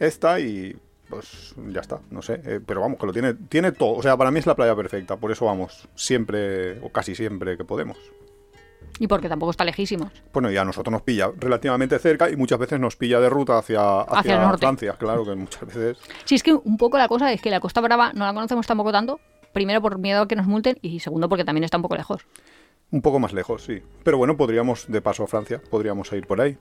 [0.00, 0.76] esta, y
[1.08, 2.40] pues ya está, no sé.
[2.44, 3.92] eh, pero vamos, que lo tiene, tiene todo.
[3.92, 7.56] O sea, para mí es la playa perfecta, por eso vamos siempre, o casi siempre
[7.56, 7.98] que podemos.
[8.98, 10.10] Y porque tampoco está lejísimos.
[10.32, 13.58] Bueno, y a nosotros nos pilla relativamente cerca y muchas veces nos pilla de ruta
[13.58, 14.58] hacia, hacia, Hacia el norte.
[14.66, 15.98] Francia, claro, que muchas veces...
[16.24, 18.66] Sí, es que un poco la cosa es que la Costa Brava no la conocemos
[18.66, 19.18] tampoco tanto.
[19.52, 22.26] Primero por miedo a que nos multen y segundo porque también está un poco lejos.
[22.90, 23.82] Un poco más lejos, sí.
[24.04, 26.58] Pero bueno, podríamos, de paso a Francia, podríamos ir por ahí.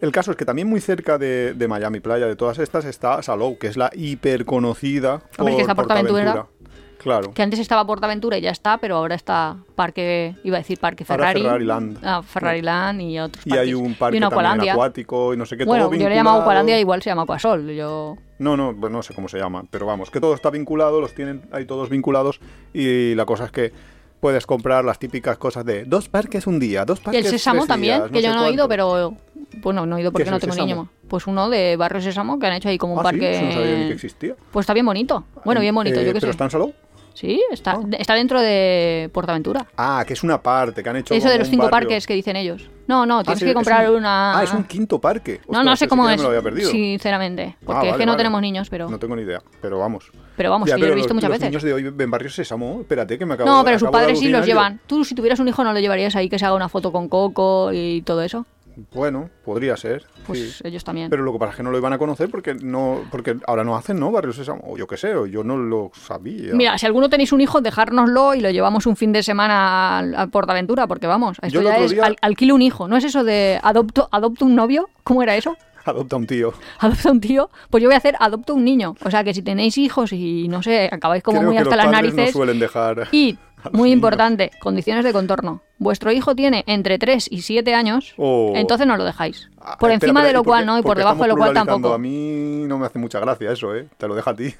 [0.00, 3.22] El caso es que también muy cerca de, de Miami Playa, de todas estas, está
[3.22, 6.24] Salou, que es la hiperconocida Hombre, que está Portaventura.
[6.24, 6.60] Portaventura.
[6.98, 7.32] Claro.
[7.32, 11.04] Que antes estaba Portaventura y ya está, pero ahora está Parque, iba a decir Parque
[11.08, 11.42] Ahora Ferrari.
[11.42, 11.98] Ferrari Land.
[12.02, 15.64] Ah, Ferrari Land y otros Y hay un parque también acuático y no sé qué.
[15.64, 17.70] Bueno, todo yo le he llamado Aqualandia, igual se llama Aquasol.
[17.70, 18.16] Yo...
[18.40, 21.14] No, no, pues no sé cómo se llama, pero vamos, que todo está vinculado, los
[21.14, 22.40] tienen ahí todos vinculados
[22.72, 23.72] y la cosa es que
[24.18, 27.66] puedes comprar las típicas cosas de dos parques un día, dos Y parques el Sésamo
[27.66, 29.14] también, días, que yo sé no he ido, pero...
[29.62, 30.88] Bueno, no he ido ¿Qué porque no tengo niño.
[31.08, 33.34] Pues uno de Barrio Sésamo que han hecho ahí como un Ah, sí, parque...
[33.36, 34.34] eso no sabía ni que existía.
[34.52, 35.24] Pues está bien bonito.
[35.44, 36.30] Bueno, bien bonito, Eh, yo ¿Pero sé.
[36.30, 36.72] está en Salou?
[37.14, 37.80] Sí, está, Ah.
[37.98, 39.66] está dentro de Portaventura.
[39.76, 41.88] Ah, que es una parte, que han hecho Eso de los cinco barrio.
[41.88, 42.70] parques que dicen ellos.
[42.86, 44.38] No, no, Ah, tienes sí, que es comprar un- una...
[44.38, 45.40] Ah, es un quinto parque.
[45.46, 46.70] No, Ostras, no sé cómo sí es, me lo había perdido.
[46.70, 47.56] sinceramente.
[47.64, 48.18] Porque Ah, es vale, que no vale.
[48.20, 48.88] tenemos niños, pero...
[48.88, 50.10] No tengo ni idea, pero vamos.
[50.36, 51.50] Pero vamos, Ya, que yo lo he pero visto los- muchas los veces.
[51.50, 54.28] niños de hoy ven Barrio Sésamo, espérate que me acabo No, pero sus padres sí
[54.28, 54.80] los llevan.
[54.86, 57.08] Tú, si tuvieras un hijo, ¿no lo llevarías ahí que se haga una foto con
[57.08, 58.46] Coco y todo eso?
[58.92, 60.04] Bueno, podría ser.
[60.26, 60.62] Pues sí.
[60.68, 61.10] ellos también.
[61.10, 63.64] Pero lo que pasa es que no lo iban a conocer porque no porque ahora
[63.64, 64.10] no hacen, ¿no?
[64.10, 64.62] Barrio Sésamo.
[64.66, 66.54] O yo qué sé, o yo no lo sabía.
[66.54, 70.30] Mira, si alguno tenéis un hijo, dejárnoslo y lo llevamos un fin de semana al
[70.30, 72.88] Portaventura, porque vamos, esto ya es día- al- alquilo un hijo.
[72.88, 74.88] ¿No es eso de adopto, adopto un novio?
[75.04, 75.56] ¿Cómo era eso?
[75.82, 76.52] Adopta un tío.
[76.78, 77.48] Adopta un tío.
[77.70, 78.96] Pues yo voy a hacer adopto un niño.
[79.02, 81.76] O sea que si tenéis hijos y no sé, acabáis como Creo muy que hasta
[81.76, 82.26] los las narices.
[82.26, 83.08] no suelen dejar.
[83.12, 85.62] Y, a muy importante, condiciones de contorno.
[85.78, 88.52] Vuestro hijo tiene entre 3 y 7 años, Oh.
[88.54, 89.50] entonces no lo dejáis.
[89.58, 91.28] Ah, Por espera, encima espera, de lo ¿y por cual no, y por debajo de
[91.28, 91.92] lo cual tampoco.
[91.94, 93.88] A mí no me hace mucha gracia eso, ¿eh?
[93.96, 94.54] Te lo deja a ti.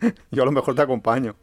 [0.30, 1.34] Yo a lo mejor te acompaño.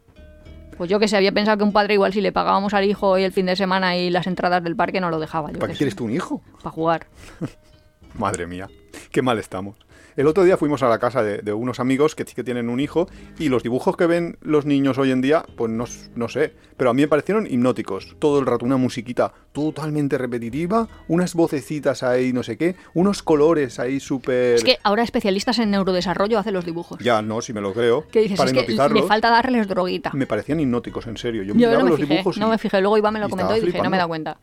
[0.78, 3.08] Pues yo que sé, había pensado que un padre igual si le pagábamos al hijo
[3.08, 5.50] hoy el fin de semana y las entradas del parque no lo dejaba.
[5.54, 6.41] Yo ¿Para qué quieres tú un hijo?
[6.62, 7.08] Para jugar.
[8.19, 8.67] Madre mía,
[9.12, 9.78] qué mal estamos.
[10.15, 12.69] El otro día fuimos a la casa de, de unos amigos que sí que tienen
[12.69, 16.30] un hijo y los dibujos que ven los niños hoy en día, pues no, no
[16.30, 18.15] sé, pero a mí me parecieron hipnóticos.
[18.17, 23.78] Todo el rato una musiquita totalmente repetitiva, unas vocecitas ahí, no sé qué, unos colores
[23.80, 24.56] ahí súper...
[24.56, 26.99] Es que ahora especialistas en neurodesarrollo hacen los dibujos.
[26.99, 28.08] Ya, no, si me lo creo.
[28.08, 30.12] Que dices, para es que le falta darles droguita.
[30.13, 31.43] me parecían hipnóticos, en serio.
[31.43, 32.39] Yo, Yo miraba no me los fijé, dibujos y...
[32.39, 32.80] no me fijé.
[32.80, 34.08] Luego Iván me lo comentó y dije, no me flipando.
[34.08, 34.38] cuenta.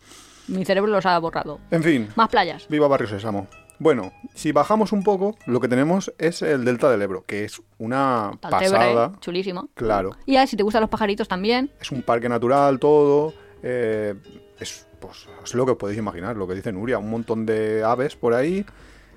[0.49, 1.61] Mi cerebro los ha borrado.
[1.71, 2.67] En fin, Más playas.
[2.69, 3.47] Viva Barrio Sésamo.
[3.83, 7.61] Bueno, si bajamos un poco, lo que tenemos es el Delta del Ebro, que es
[7.79, 9.11] una pasada.
[9.21, 9.71] chulísimo.
[9.75, 10.13] Claro.
[10.25, 11.69] Y ya, si te gustan los pajaritos también.
[11.81, 13.35] Es un parque natural, todo.
[13.65, 14.15] eh,
[14.61, 16.99] es, pues, es lo que podéis imaginar, lo que dice Nuria.
[16.99, 18.65] Un montón de aves por ahí.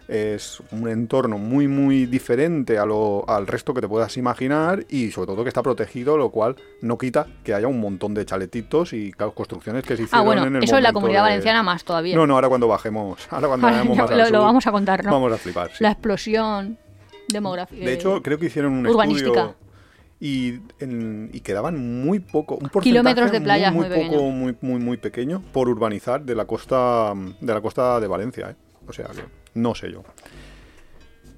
[0.08, 5.10] Es un entorno muy, muy diferente a lo, al resto que te puedas imaginar y
[5.12, 8.94] sobre todo que está protegido, lo cual no quita que haya un montón de chaletitos
[8.94, 11.64] y construcciones que se Ah, hicieron bueno, en el eso en la comunidad de- valenciana
[11.64, 12.16] más todavía.
[12.16, 14.46] No, no, ahora cuando bajemos, ahora cuando Ahora vayamos ya más lo, al lo sur,
[14.46, 15.12] vamos a contar, ¿no?
[15.12, 15.70] vamos a flipar.
[15.72, 15.78] sí.
[15.84, 16.78] La explosión
[17.28, 17.84] demográfica.
[17.86, 19.30] De hecho, creo que hicieron un urbanística.
[19.30, 19.56] estudio
[20.20, 24.56] y, en- y quedaban muy poco, un porcentaje Kilómetros de playas muy, muy poco, muy,
[24.62, 28.56] muy, muy pequeño por urbanizar de la costa de la costa de Valencia, ¿eh?
[28.88, 29.22] O sea que
[29.56, 30.04] no sé yo.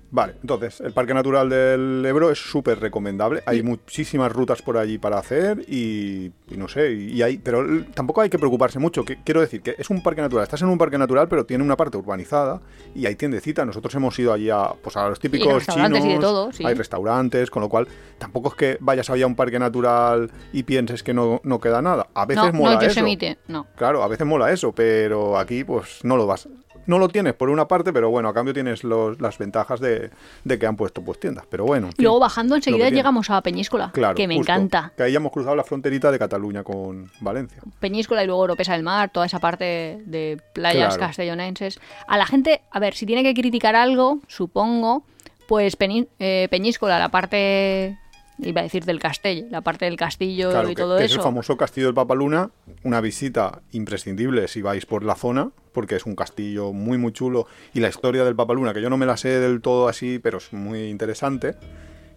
[0.09, 3.43] Vale, entonces, el Parque Natural del Ebro es súper recomendable.
[3.45, 8.21] Hay muchísimas rutas por allí para hacer y, y no sé, y hay, pero tampoco
[8.21, 9.03] hay que preocuparse mucho.
[9.03, 10.43] que- quiero decir que es un parque natural.
[10.43, 12.61] Estás en un parque natural, pero tiene una parte urbanizada
[12.95, 13.65] y hay tiendecitas.
[13.67, 16.23] Nosotros hemos ido allí a, pues a los típicos restaurantes y de chinos.
[16.23, 16.65] todo, sí.
[16.65, 20.63] Hay restaurantes, con lo cual tampoco es que vayas allá a un parque natural y
[20.63, 22.07] pienses que no, no queda nada.
[22.13, 23.01] A veces no, mola no, eso.
[23.49, 23.67] No.
[23.75, 26.47] Claro, a veces mola eso, pero aquí pues no lo vas.
[26.87, 30.09] No lo tienes por una parte, pero bueno, a cambio tienes los, las ventajas de,
[30.43, 31.45] de que han puesto pues tiendas.
[31.49, 31.89] Pero bueno.
[31.97, 34.93] luego bajando enseguida llegamos a Peñíscola, Claro, que me justo, encanta.
[34.97, 37.61] Que ahí hemos cruzado la fronterita de Cataluña con Valencia.
[37.79, 41.07] Peñíscola y luego Oropesa del Mar, toda esa parte de playas Claro.
[41.07, 41.79] castellonenses.
[42.07, 45.03] A la gente, a ver, si tiene que criticar algo, supongo,
[45.47, 45.75] pues
[46.19, 47.97] eh, Peñíscola, la parte,
[48.39, 51.11] iba a decir del castell, la parte del castillo Claro, y que, todo que es
[51.11, 51.19] eso.
[51.19, 52.49] el famoso castillo del Papaluna,
[52.83, 57.47] una visita imprescindible si vais por la zona, porque es un castillo muy muy chulo
[57.73, 60.37] y la historia del Papaluna, que yo no me la sé del todo así, pero
[60.37, 61.55] es muy interesante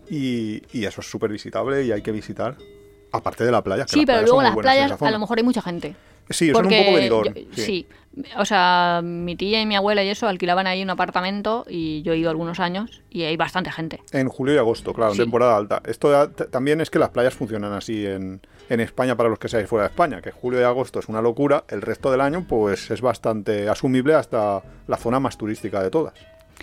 [0.09, 2.57] y, y eso es súper visitable y hay que visitar.
[3.13, 3.87] Aparte de la playa.
[3.87, 5.97] que Sí, las pero playas luego las playas a lo mejor hay mucha gente.
[6.31, 7.27] Sí, son un poco venidor.
[7.35, 7.63] yo- sí.
[7.63, 7.87] sí.
[8.37, 12.13] o sea, mi tía y mi abuela y eso alquilaban ahí un apartamento y yo
[12.13, 14.01] he ido algunos años y hay bastante gente.
[14.13, 15.23] En julio y agosto, claro, en Sí.
[15.23, 15.81] temporada alta.
[15.87, 19.69] Esto también es que las playas funcionan así en, en España para los que seáis
[19.69, 22.91] fuera de España, que julio y agosto es una locura, el resto del año pues
[22.91, 26.15] es bastante asumible hasta la zona más turística de todas.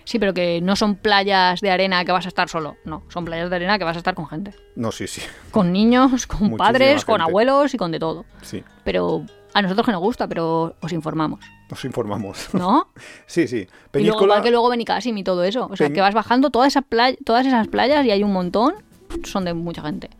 [0.03, 3.25] Sí, pero que no son playas de arena que vas a estar solo, no, son
[3.25, 4.53] playas de arena que vas a estar con gente.
[4.75, 8.25] No, sí, sí, Con niños, con Muchísima padres, con abuelos y con de todo.
[8.41, 8.63] sí.
[8.83, 9.25] Pero
[9.57, 11.39] A nosotros que nos gusta, pero os informamos,
[11.71, 12.49] Nos informamos.
[12.53, 12.89] ¿no?
[13.25, 13.55] sí, sí.
[13.57, 15.67] Y luego, Peñíscola, igual que luego Benicassim y todo eso.
[15.71, 18.33] O sea, Peñ- que vas bajando toda esa playa, todas esas playas y hay un
[18.33, 18.75] montón,
[19.23, 20.11] son de mucha gente.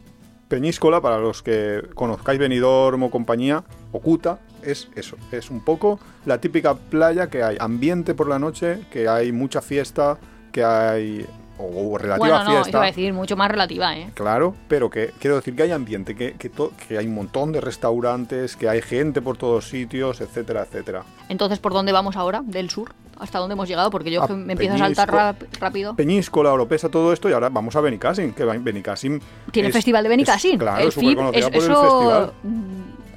[0.48, 5.18] Peñíscola, para los que conozcáis Benidorm o compañía, o Cuta, es eso.
[5.32, 9.62] Es un poco la típica playa que hay ambiente por la noche, que hay mucha
[9.62, 10.18] fiesta,
[10.52, 11.28] que hay...
[11.60, 12.70] o, relativa Bueno, no, fiesta.
[12.78, 14.10] iba a decir, mucho más relativa, ¿eh?
[14.14, 17.52] Claro, pero que quiero decir que hay ambiente, que, que, to- que hay un montón
[17.52, 21.04] de restaurantes, que hay gente por todos sitios, etcétera, etcétera.
[21.30, 22.42] Entonces, ¿por dónde vamos ahora?
[22.46, 22.94] ¿Del sur?
[23.20, 23.90] ¿Hasta dónde hemos llegado?
[23.90, 25.96] Porque yo A que me empiezo a saltar rap- rápido.
[25.96, 29.20] Peñíscola, Oropesa, todo esto, y ahora vamos a Benicassim, que Benicassim...
[29.52, 30.60] Tiene es- festival de es- Benicassim.
[30.60, 32.32] Claro, el es FIB, por el ¿eso festival.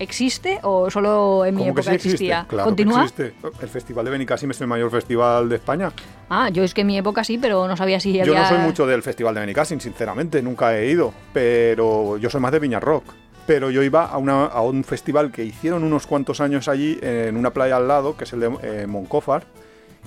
[0.00, 2.08] Existe o solo en mi ¿Cómo que época existe?
[2.16, 2.46] existía?
[2.48, 2.98] Claro ¿Continúa?
[3.16, 3.34] que existe.
[3.62, 5.92] El Festival de Benicassim es el mayor festival de España.
[6.28, 8.42] Ah, yo es que en mi época sí, pero no sabía si Yo había...
[8.42, 12.52] no soy mucho del Festival de Benicassim, sinceramente, nunca he ido, pero yo soy más
[12.52, 13.04] de Viña Rock.
[13.46, 17.36] Pero yo iba a, una- a un festival que hicieron unos cuantos años allí, en
[17.36, 19.44] una playa al lado, que es el de eh, Moncófar,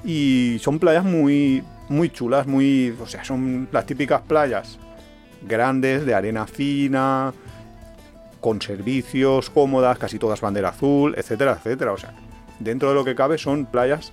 [0.05, 4.79] y son playas muy, muy chulas, muy, o sea, son las típicas playas
[5.45, 7.33] grandes, de arena fina,
[8.43, 11.93] con servicios cómodas, casi todas bandera azul, etcétera, etcétera.
[11.93, 12.11] O sea,
[12.59, 14.11] dentro de lo que cabe son playas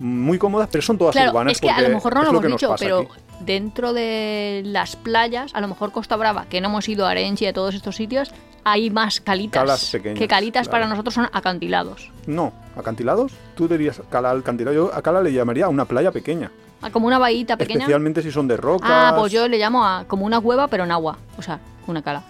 [0.00, 1.52] muy cómodas, pero son todas Claro, urbanas.
[1.52, 3.10] es que a lo mejor no lo hemos dicho, pero aquí.
[3.38, 7.44] dentro de las playas, a lo mejor Costa Brava, que no hemos ido a Arenchi
[7.44, 8.32] y a todos estos sitios,
[8.64, 9.62] hay más calitas.
[9.62, 10.82] Calas pequeñas, que calitas claro.
[10.82, 12.10] para nosotros son acantilados.
[12.26, 13.32] No, ¿acantilados?
[13.54, 14.74] Tú dirías cala acantilado.
[14.74, 16.50] Yo a cala le llamaría una playa pequeña.
[16.82, 17.78] Ah, Como una bahita pequeña.
[17.80, 18.90] Especialmente si son de rocas.
[18.92, 21.16] Ah, pues yo le llamo a como una cueva, pero en agua.
[21.38, 22.24] O sea, una cala.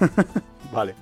[0.74, 0.94] Vale.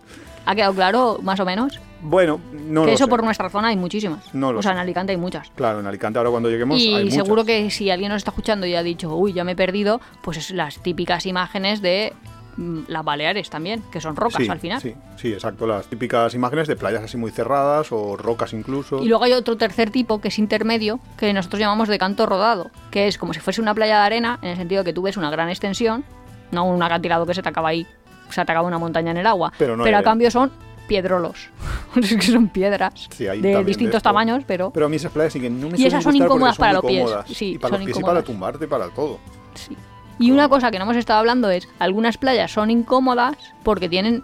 [0.45, 1.79] ¿Ha quedado claro, más o menos?
[2.01, 3.11] Bueno, no que lo eso sé.
[3.11, 4.35] por nuestra zona hay muchísimas.
[4.35, 4.75] No lo o sea, sé.
[4.75, 5.51] en Alicante hay muchas.
[5.55, 7.15] Claro, en Alicante ahora cuando lleguemos hay Y muchas.
[7.15, 10.01] seguro que si alguien nos está escuchando y ha dicho, uy, ya me he perdido,
[10.23, 12.13] pues es las típicas imágenes de
[12.57, 14.81] mm, las Baleares también, que son rocas sí, al final.
[14.81, 15.65] Sí, sí, exacto.
[15.69, 19.01] Las típicas imágenes de playas así muy cerradas o rocas incluso.
[19.01, 22.73] Y luego hay otro tercer tipo que es intermedio, que nosotros llamamos de canto rodado,
[22.91, 25.17] que es como si fuese una playa de arena, en el sentido que tú ves
[25.17, 26.03] una gran extensión,
[26.51, 27.87] no un acantilado que se te acaba ahí,
[28.33, 30.51] se te acaba una montaña en el agua, Pero no a cambio son
[30.89, 31.51] piedrolos.
[31.97, 35.41] es que son piedras Sí, de distintos tamaños, pero, Pero a mí esas playas sí
[35.41, 37.11] que no me Y esas son incómodas para los pies.
[37.27, 39.19] Sí, y para son los pies y para tumbarte para todo.
[39.55, 39.77] sí.
[40.19, 44.23] Y una cosa que no hemos estado hablando es, algunas playas son incómodas porque tienen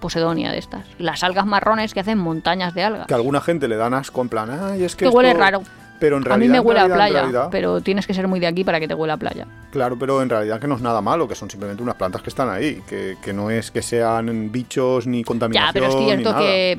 [0.00, 0.84] posedonia de estas.
[0.98, 3.06] Las algas marrones que hacen montañas de algas.
[3.06, 5.40] Que a alguna gente le dan asco en plan, ay, es que Que huele esto-".
[5.40, 5.62] raro.
[6.04, 8.12] Pero en A mí realidad, me huele a realidad, en playa, realidad, pero tienes que
[8.12, 9.46] ser muy de aquí para que te huela a playa.
[9.70, 12.28] Claro, pero en realidad que no es nada malo, que son simplemente unas plantas que
[12.28, 16.36] están ahí, que, que no es que sean bichos ni contaminación Ya, pero es cierto
[16.36, 16.76] que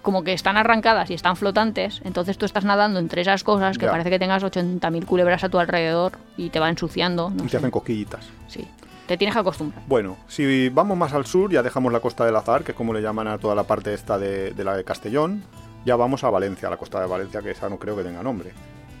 [0.00, 3.84] como que están arrancadas y están flotantes, entonces tú estás nadando entre esas cosas que
[3.84, 3.90] Ya.
[3.92, 7.28] parece que tengas 80.000 culebras a tu alrededor y te va ensuciando.
[7.28, 7.56] No Y te sé.
[7.58, 8.26] hacen cosquillitas.
[8.48, 8.66] Sí,
[9.06, 9.82] te tienes que acostumbrar.
[9.86, 12.94] Bueno, si vamos más al sur, ya dejamos la costa del Azar, que es como
[12.94, 15.44] le llaman a toda la parte esta de, de la de Castellón.
[15.84, 18.22] Ya vamos a Valencia, a la costa de Valencia, que esa no creo que tenga
[18.22, 18.52] nombre.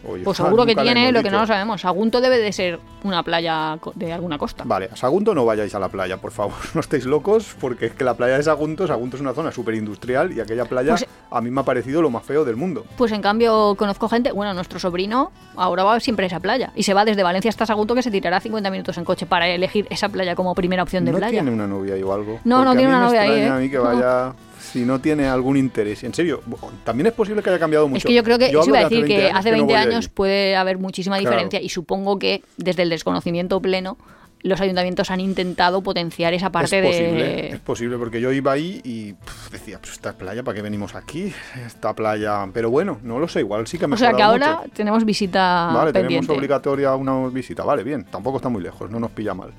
[0.04, 1.80] Oye, Pues seguro que tiene, lo que no lo sabemos.
[1.80, 4.64] Sagunto debe de ser una playa de alguna costa.
[4.66, 6.54] Vale, a Sagunto no vayáis a la playa, por favor.
[6.74, 9.76] No estéis locos, porque es que la playa de Sagunto, Sagunto es una zona súper
[9.76, 12.84] industrial y aquella playa Pues- a mí me ha parecido lo más feo del mundo.
[12.98, 16.82] Pues en cambio conozco gente, bueno, nuestro sobrino ahora va siempre a esa playa y
[16.82, 19.86] se va desde Valencia hasta Sagunto que se tirará 50 minutos en coche para elegir
[19.88, 21.30] esa playa como primera opción de ¿No playa.
[21.30, 22.40] tiene una novia ahí o algo?
[22.42, 23.48] No, no a tiene mí una me novia ahí, ¿eh?
[23.48, 24.32] a mí que vaya...
[24.62, 26.04] Si no tiene algún interés.
[26.04, 26.40] En serio,
[26.84, 27.98] también es posible que haya cambiado mucho.
[27.98, 29.64] Es que yo creo que, eso hablo iba a de decir, que hace no 20
[29.64, 29.90] voy allí.
[29.90, 31.30] años puede haber muchísima Claro.
[31.30, 33.98] diferencia y supongo que desde el desconocimiento pleno
[34.42, 37.48] los ayuntamientos han intentado potenciar esa parte es posible, de...
[37.50, 40.94] es posible, porque yo iba ahí y pff, decía, pues esta playa, ¿para qué venimos
[40.94, 41.32] aquí?
[41.64, 42.48] Esta playa...
[42.52, 45.70] Pero bueno, no lo sé, igual sí que me O sea que ahora tenemos visita
[45.72, 47.62] Vale, tenemos obligatoria una visita.
[47.62, 49.52] Vale, bien, tampoco está muy lejos, no nos pilla mal.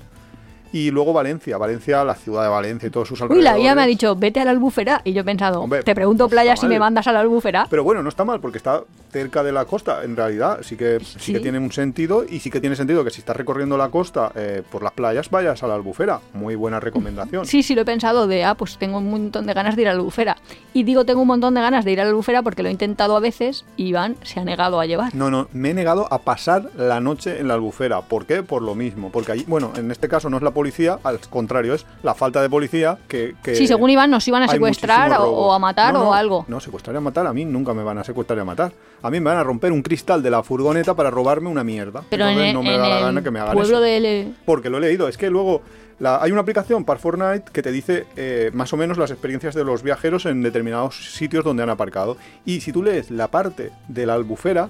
[0.74, 3.52] Y luego Valencia, Valencia, la ciudad de Valencia y todos sus Uy, alrededores.
[3.52, 5.02] la guía me ha dicho, vete a la albufera.
[5.04, 7.68] Y yo he pensado, Hombre, te pregunto no playa si me mandas a la albufera.
[7.70, 8.82] Pero bueno, no está mal porque está
[9.12, 10.02] cerca de la costa.
[10.02, 11.16] En realidad sí que, sí.
[11.20, 11.32] Sí.
[11.32, 14.32] que tiene un sentido y sí que tiene sentido que si estás recorriendo la costa
[14.34, 16.18] eh, por las playas vayas a la albufera.
[16.32, 17.46] Muy buena recomendación.
[17.46, 19.88] Sí, sí, lo he pensado de, ah, pues tengo un montón de ganas de ir
[19.88, 20.36] a la albufera.
[20.72, 22.72] Y digo, tengo un montón de ganas de ir a la albufera porque lo he
[22.72, 25.14] intentado a veces y Iván se ha negado a llevar.
[25.14, 28.02] No, no, me he negado a pasar la noche en la albufera.
[28.02, 28.42] ¿Por qué?
[28.42, 29.12] Por lo mismo.
[29.12, 30.63] Porque allí, bueno, en este caso no es la policía,
[31.04, 33.34] al contrario, es la falta de policía que...
[33.42, 36.44] que Sí, según Iván nos iban a secuestrar o, a matar No, no, o algo.
[36.48, 38.72] No, secuestrar y a matar, a mí nunca me van a secuestrar y a matar.
[39.02, 42.02] A mí me van a romper un cristal de la furgoneta para robarme una mierda.
[42.08, 44.00] Pero en, Entonces no me en da la gana que me hagan pueblo eso.
[44.02, 44.32] de...
[44.46, 45.60] Porque lo he leído, es que luego
[45.98, 49.54] la- hay una aplicación para Fortnite que te dice eh, más o menos las experiencias
[49.54, 52.16] de los viajeros en determinados sitios donde han aparcado.
[52.44, 54.68] Y si tú lees la parte de la albufera,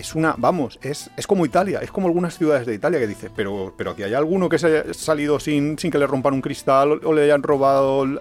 [0.00, 3.30] es una, vamos, es, es como Italia, es como algunas ciudades de Italia que dice,
[3.34, 6.40] pero, pero aquí hay alguno que se haya salido sin, sin que le rompan un
[6.42, 8.04] cristal o, o le hayan robado...
[8.04, 8.20] el-".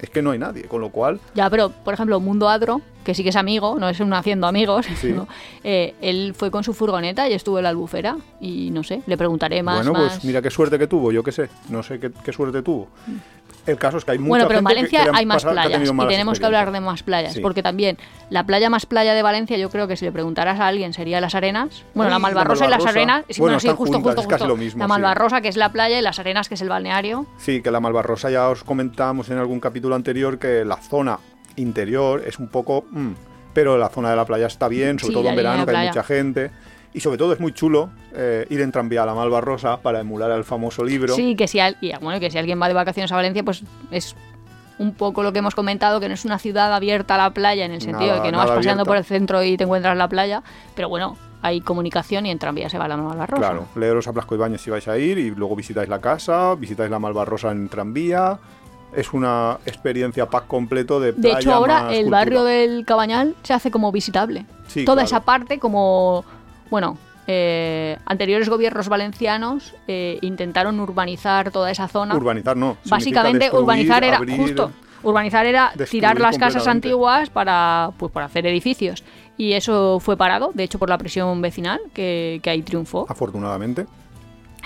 [0.00, 3.14] es que no hay nadie, con lo cual Ya, pero por ejemplo, Mundo Adro, que
[3.14, 5.12] sí que es amigo, no es un haciendo amigos, Sí.
[5.12, 5.28] ¿no?
[5.62, 9.16] Eh, él fue con su furgoneta y estuvo en la albufera y no sé, le
[9.16, 9.76] preguntaré más.
[9.76, 10.14] bueno, más...
[10.14, 12.88] pues mira qué suerte que tuvo, yo qué sé, no sé qué, qué suerte tuvo.
[13.66, 15.82] El caso es que hay mucha Bueno, pero en gente Valencia que hay más playas
[15.82, 17.40] y tenemos que hablar de más playas, Sí.
[17.40, 17.96] porque también
[18.30, 21.20] la playa más playa de Valencia, yo creo que si le preguntaras a alguien sería
[21.20, 21.82] Las Arenas.
[21.94, 22.84] Bueno, Uy, la la Malvarrosa y Las.
[22.86, 24.48] Arenas, sí, Bueno, sí, están justo, juntas, justo, es casi justo.
[24.48, 24.88] lo mismo, la.
[24.88, 27.26] Malvarrosa que es la playa y Las Arenas que es el balneario.
[27.38, 31.18] Sí, que la Malvarrosa ya os comentamos en algún capítulo anterior que la zona
[31.56, 32.84] interior es un poco...
[32.90, 33.12] mm,
[33.54, 36.02] pero la zona de la playa está bien, sobre todo en verano, que hay mucha
[36.02, 36.50] gente.
[36.94, 40.30] Y sobre todo es muy chulo eh, ir en tranvía a la Malvarrosa para emular
[40.30, 41.14] al famoso libro.
[41.14, 43.62] Sí, que si, al- y, bueno, que si alguien va de vacaciones a Valencia, pues
[43.90, 44.14] es
[44.78, 47.64] un poco lo que hemos comentado, que no es una ciudad abierta a la playa
[47.64, 48.84] en el sentido Nada, de que no vas paseando abierta.
[48.84, 50.42] por el centro y te encuentras la playa,
[50.76, 53.40] pero bueno, hay comunicación y en tranvía se va a la Malvarrosa.
[53.42, 56.90] Claro, leeros a Blasco Ibáñez si vais a ir y luego visitáis la casa, visitáis
[56.90, 58.38] la Malvarrosa en tranvía.
[58.96, 62.18] Es una experiencia pack completo de De playa hecho, ahora más el cultura.
[62.18, 64.46] barrio del Cabañal se hace como visitable.
[64.68, 65.06] Sí, Toda claro.
[65.06, 66.24] esa parte como,
[66.70, 72.14] bueno, eh, anteriores gobiernos valencianos eh, intentaron urbanizar toda esa zona.
[72.14, 72.76] Urbanizar no.
[72.86, 74.36] Básicamente urbanizar era abrir.
[74.36, 74.70] justo.
[75.02, 79.04] Urbanizar era tirar las casas antiguas para, pues, para hacer edificios.
[79.36, 83.04] Y eso fue parado, de hecho, por la presión vecinal, que, que ahí triunfó.
[83.08, 83.86] Afortunadamente.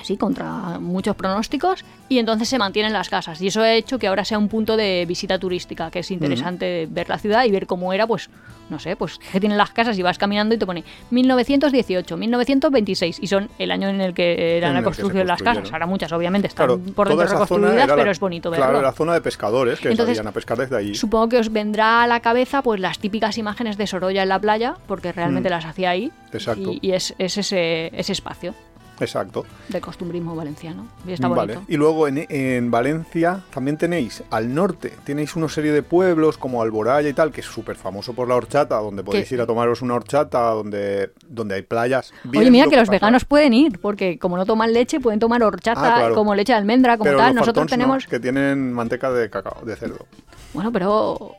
[0.03, 1.85] Sí, contra muchos pronósticos.
[2.09, 3.41] Y entonces se mantienen las casas.
[3.43, 6.87] Y eso ha hecho que ahora sea un punto de visita turística, que es interesante
[6.91, 8.31] ver la ciudad y ver cómo era, pues,
[8.71, 13.19] no sé, pues que tienen las casas y vas caminando y te pone 1918, 1926.
[13.21, 15.73] Y son el año en el que era En la construcción de las casas.
[15.73, 18.67] Ahora muchas, obviamente, están Claro, por dentro reconstruidas, pero la- es bonito verlo.
[18.67, 20.95] Claro, la zona de pescadores que Entonces, salían a pescar desde allí.
[20.95, 24.39] Supongo que os vendrá a la cabeza pues las típicas imágenes de Sorolla en la
[24.39, 25.53] playa, porque realmente Mm.
[25.53, 26.11] las hacía ahí.
[26.33, 26.73] Exacto.
[26.73, 28.55] Y, y es, es ese, ese espacio
[29.01, 29.45] Exacto.
[29.69, 30.87] de costumbrismo valenciano.
[31.07, 31.55] Y está Vale.
[31.55, 31.73] bonito.
[31.73, 36.63] Y luego en, en Valencia también tenéis al norte, tenéis una serie de pueblos como
[36.63, 39.83] Alboraya y tal, que es súper famoso por la horchata, donde podéis ir a tomaros
[39.83, 42.13] una horchata, donde, donde hay playas.
[42.37, 45.81] Oye, mira que los veganos pueden ir, porque como no toman leche, pueden tomar horchata
[45.95, 46.15] Ah, claro.
[46.15, 47.35] como leche de almendra, como Pero tal.
[47.35, 48.07] los Nosotros no, tenemos.
[48.07, 50.07] que tienen manteca de cacao, de cerdo.
[50.55, 51.33] Bueno, pero.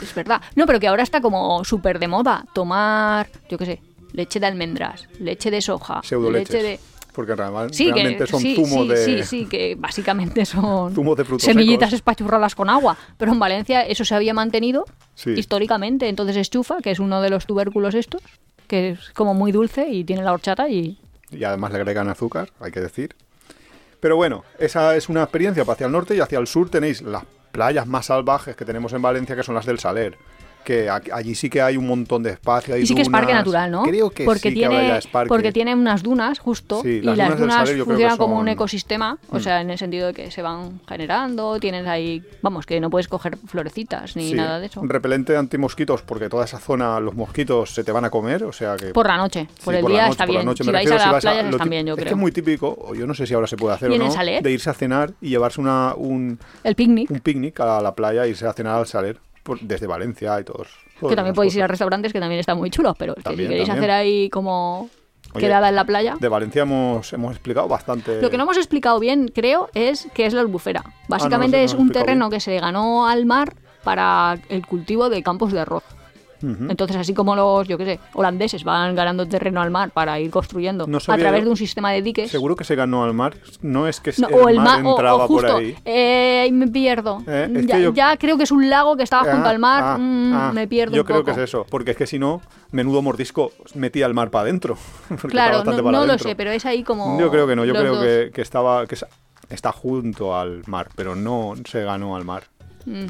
[0.00, 0.40] Es verdad.
[0.54, 4.46] No, pero que ahora está como súper de moda tomar, yo qué sé, leche de
[4.46, 6.00] almendras, leche de soja,
[6.32, 6.80] leche de.
[7.16, 7.34] Porque
[7.70, 8.96] Sí, realmente que, son sí, zumo sí, de...
[8.98, 12.00] sí, sí, que básicamente son de frutos semillitas secos.
[12.00, 12.98] espachurradas con agua.
[13.16, 14.84] Pero en Valencia eso se había mantenido
[15.24, 16.10] históricamente.
[16.10, 18.20] Entonces es chufa, que es uno de los tubérculos estos,
[18.68, 20.98] que es como muy dulce y tiene la horchata y...
[21.30, 23.16] Y además le agregan azúcar, hay que decir.
[23.98, 27.00] Pero bueno, esa es una experiencia para hacia el norte y hacia el sur tenéis
[27.00, 30.18] las playas más salvajes que tenemos en Valencia, que son las del Saler.
[30.66, 32.74] Que allí sí que hay un montón de espacio.
[32.74, 33.84] hay Y sí que es parque natural, ¿no?
[33.84, 35.28] Creo que porque sí que tiene, es parque.
[35.28, 39.36] Porque tiene unas dunas, justo, Sí, y las dunas que funcionan como un ecosistema, o
[39.36, 39.40] Mm.
[39.40, 43.06] sea, en el sentido de que se van generando, tienes ahí, vamos, que no puedes
[43.06, 44.80] coger florecitas ni Sí, nada de eso.
[44.84, 48.74] Repelente antimosquitos, porque toda esa zona, los mosquitos se te van a comer, o sea
[48.76, 48.86] que...
[48.88, 50.46] Por la noche, por el día noche, está por la bien.
[50.46, 52.06] noche si vais refiero, a las playas están bien, yo Es creo.
[52.08, 53.98] que es muy típico, o yo no sé si ahora se puede hacer ¿Y o
[53.98, 57.94] no, de irse a cenar y llevarse una, un, El picnic, un picnic a la
[57.94, 60.68] playa e irse a cenar al Saler por- desde Valencia y todos.
[61.00, 63.48] todas que también podéis ir a restaurantes que también están muy chulos, pero que También,
[63.48, 63.84] si queréis también.
[63.84, 64.90] hacer ahí como
[65.32, 66.16] Oye, quedada en la playa.
[66.20, 68.20] De Valencia hemos, hemos explicado bastante.
[68.20, 70.84] Lo que no hemos explicado bien, creo, es que es la albufera.
[71.08, 72.36] Básicamente Ah, no, es no un terreno bien.
[72.36, 73.54] que se ganó al mar
[73.84, 75.84] para el cultivo de campos de arroz.
[76.70, 80.30] Entonces, así como los, yo qué sé, holandeses van ganando terreno al mar para ir
[80.30, 82.30] construyendo No a través de un sistema de diques.
[82.30, 83.34] Seguro que se ganó al mar.
[83.62, 85.76] No es que No, el, o el mar mar, entraba o, justo, por ahí.
[85.84, 87.22] eh, me pierdo.
[87.26, 89.50] Eh, es ya, que yo- ya creo que es un lago que estaba junto Ah,
[89.50, 91.26] al mar, ah, mm, ah, me pierdo Yo un creo poco.
[91.34, 94.76] que es eso, porque es que si no, menudo mordisco metía el mar para adentro.
[95.28, 97.18] Claro, no, para no lo sé, pero es ahí como.
[97.20, 99.06] Yo creo que no, yo creo que, que estaba que es-
[99.50, 102.44] está junto al mar, pero no se ganó al mar.
[102.84, 103.06] Mm.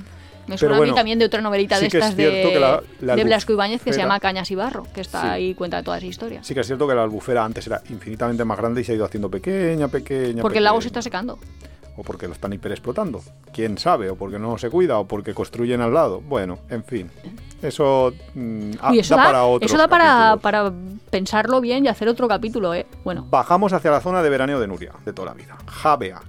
[0.47, 2.55] Me suena a bueno, mí también de otra novelita sí de es estas cierto de,
[2.55, 5.27] que la- la de Blasco Ibáñez que se llama Cañas y Barro, que está Sí.
[5.29, 6.43] ahí cuenta toda esa historia.
[6.45, 8.95] Sí que es cierto que la albufera antes era infinitamente más grande y se ha
[8.95, 10.43] ido haciendo pequeña, pequeña.
[10.43, 11.39] Porque el lago se está secando.
[11.99, 13.23] O porque lo están hiperexplotando.
[13.55, 14.11] ¿Quién sabe?
[14.11, 16.21] O porque no se cuida, o porque construyen al lado.
[16.21, 17.11] Bueno, en fin.
[17.63, 20.71] Eso, mm, eso da da, para otros eso da para, para
[21.11, 22.87] pensarlo bien y hacer otro capítulo, ¿eh?
[23.03, 25.57] Bueno, Bajamos hacia la zona de veraneo de Nuria, de toda la vida.
[25.67, 26.21] Javea,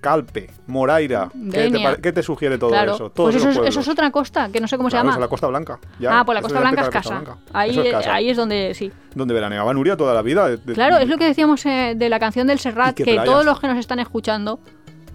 [0.00, 1.30] Calpe, Moraira.
[1.52, 1.70] ¿Qué
[2.02, 2.94] te, qué sugiere todo claro.
[2.94, 3.10] eso?
[3.10, 5.14] Todos pues eso es, eso es otra costa, que no sé cómo Claro, se llama.
[5.16, 5.78] es la Costa Blanca.
[5.98, 7.10] Ya, ah, pues la Costa Blanca es casa.
[7.20, 7.36] Blanca.
[7.52, 8.14] Ahí, es casa.
[8.14, 8.90] ahí es donde sí.
[9.14, 10.48] Donde veraneaba Nuria toda la vida.
[10.48, 13.04] de- de- Claro, es lo que decíamos eh, de la canción del Serrat, ¿Y qué
[13.04, 13.24] que playas?
[13.26, 14.58] todos los que nos están escuchando,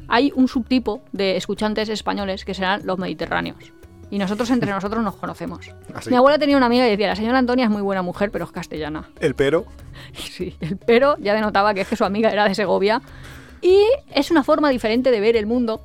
[0.07, 3.57] hay un subtipo de escuchantes españoles que serán los mediterráneos.
[4.11, 5.67] Y nosotros entre nosotros nos conocemos.
[5.95, 6.11] Así.
[6.11, 8.45] Mi abuela tenía una amiga y decía, la señora Antonia es muy buena mujer, pero
[8.45, 9.09] es castellana.
[9.19, 9.65] El pero.
[10.13, 13.01] Sí, el pero ya denotaba que es que su amiga era de Segovia.
[13.65, 15.81] Y es una forma diferente de ver el mundo.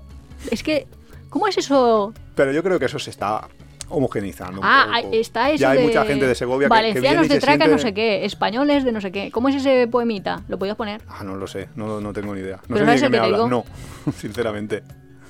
[0.50, 0.86] Es que,
[1.30, 3.48] ¿cómo es eso Pero yo creo que eso se está
[3.88, 4.60] homogeneizando.
[4.60, 4.96] un Ah, poco.
[4.96, 7.40] hay- está eso Ya hay de mucha gente de Segovia que- que, Valencianos y de
[7.40, 9.30] Traca siente- no sé qué, españoles de no sé qué.
[9.32, 10.42] ¿Cómo es ese poemita?
[10.48, 11.00] ¿Lo podías poner?
[11.08, 12.56] Ah, no lo sé, no, no tengo ni idea.
[12.68, 13.50] No Pero sé ni ¿sabes de el qué me que hablas.
[13.50, 13.64] digo?
[14.06, 14.82] No, sinceramente.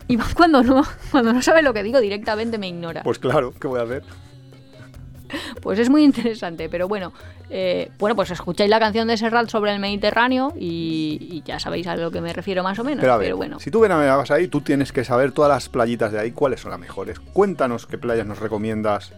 [0.09, 3.03] Y más cuando no, cuando no sabe lo que digo, directamente me ignora.
[3.05, 4.03] Pues claro, ¿qué voy a hacer?
[5.63, 7.13] Pues es muy interesante, pero bueno,
[7.51, 11.87] eh, bueno, pues escucháis la canción de Serrat sobre el Mediterráneo y, y ya sabéis
[11.87, 13.01] a lo que me refiero más o menos.
[13.01, 15.69] Pero a ver, pero bueno, si tú veraneabas ahí, tú tienes que saber todas las
[15.69, 17.21] playitas de ahí, cuáles son las mejores.
[17.21, 19.13] Cuéntanos qué playas nos recomiendas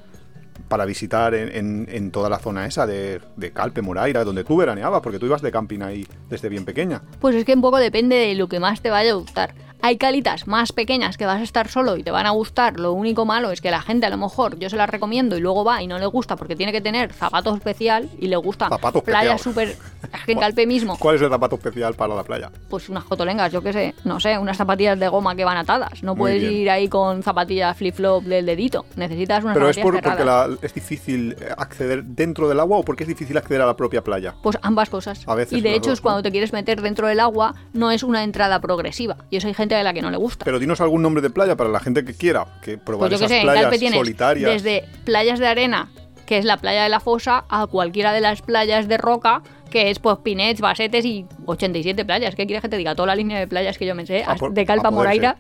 [0.69, 4.57] para visitar en, en- en toda la zona esa de, de Calpe, Moraira, donde tú
[4.57, 7.03] veraneabas, porque tú ibas de camping ahí desde bien pequeña.
[7.21, 9.55] pues es que un poco depende de lo que más te vaya a gustar.
[9.83, 12.79] Hay calitas más pequeñas que vas a estar solo y te van a gustar.
[12.79, 15.41] Lo único malo es que la gente a lo mejor yo se las recomiendo y
[15.41, 18.69] luego va y no le gusta porque tiene que tener zapato especial y le gusta
[18.69, 19.39] Zapato especial.
[19.39, 19.69] súper...
[19.69, 19.79] Es
[20.27, 22.51] que en Calpe mismo, ¿Cuál es el zapato especial para la playa?
[22.71, 26.03] pues unas cotolengas, yo qué sé, no sé, unas zapatillas de goma que van atadas.
[26.03, 26.55] No Muy puedes bien.
[26.55, 28.87] ir ahí con zapatillas flip-flop del dedito.
[28.97, 32.83] Necesitas unas ¿Pero es por- porque la- es difícil eh, acceder dentro del agua o
[32.85, 34.35] porque es difícil acceder a la propia playa?
[34.43, 35.23] Pues ambas cosas.
[35.27, 36.23] A veces y de hecho dos, es cuando ¿no?
[36.23, 39.17] te quieres meter dentro del agua, no es una entrada progresiva.
[39.31, 40.45] Y eso hay gente a la que no le gusta.
[40.45, 43.27] Pero dinos algún nombre de playa para la gente que quiera que probar pues yo
[43.27, 44.51] esas sé, playas solitarias.
[44.63, 45.91] desde playas de arena,
[46.27, 49.91] que es la playa de la fosa, a cualquiera de las playas de roca, que
[49.91, 52.35] es pues Pinets, Basetes y 87 playas.
[52.35, 52.95] ¿Qué quieres que te diga?
[52.95, 55.37] Toda la línea de playas que yo me sé, por- de Calpa Moraira,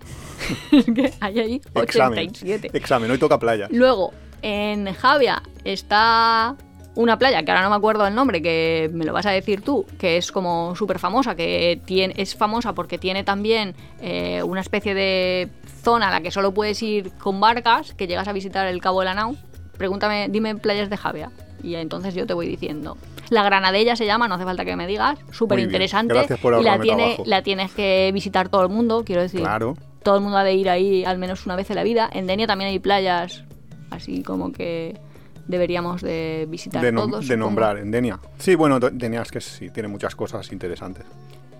[0.72, 2.18] es que hay ahí Examen.
[2.18, 2.70] 87.
[2.72, 3.68] Examen, hoy toca playa.
[3.70, 6.56] Luego, en Javia está
[6.94, 9.62] una playa, que ahora no me acuerdo el nombre, que me lo vas a decir
[9.62, 14.60] tú, que es como súper famosa, que tiene, es famosa porque tiene también eh, una
[14.60, 15.48] especie de
[15.82, 19.00] zona a la que solo puedes ir con barcas, que llegas a visitar el Cabo
[19.00, 19.36] de la Nau.
[19.78, 21.30] Pregúntame, dime playas de Javia.
[21.62, 22.96] Y entonces yo te voy diciendo.
[23.30, 26.12] La Granadella se llama, no hace falta que me digas, súper interesante.
[26.12, 29.76] Gracias por Y la, tiene, la tienes que visitar todo el mundo, quiero decir Claro.
[30.02, 32.10] todo el mundo ha de ir ahí al menos una vez en la vida.
[32.12, 33.44] En Denia también hay playas
[33.90, 34.98] así como que
[35.46, 37.28] deberíamos de visitar de, nom- todos.
[37.28, 38.18] de nombrar en Denia.
[38.38, 41.04] Sí, bueno, Do- Denia es que sí, tiene muchas cosas interesantes.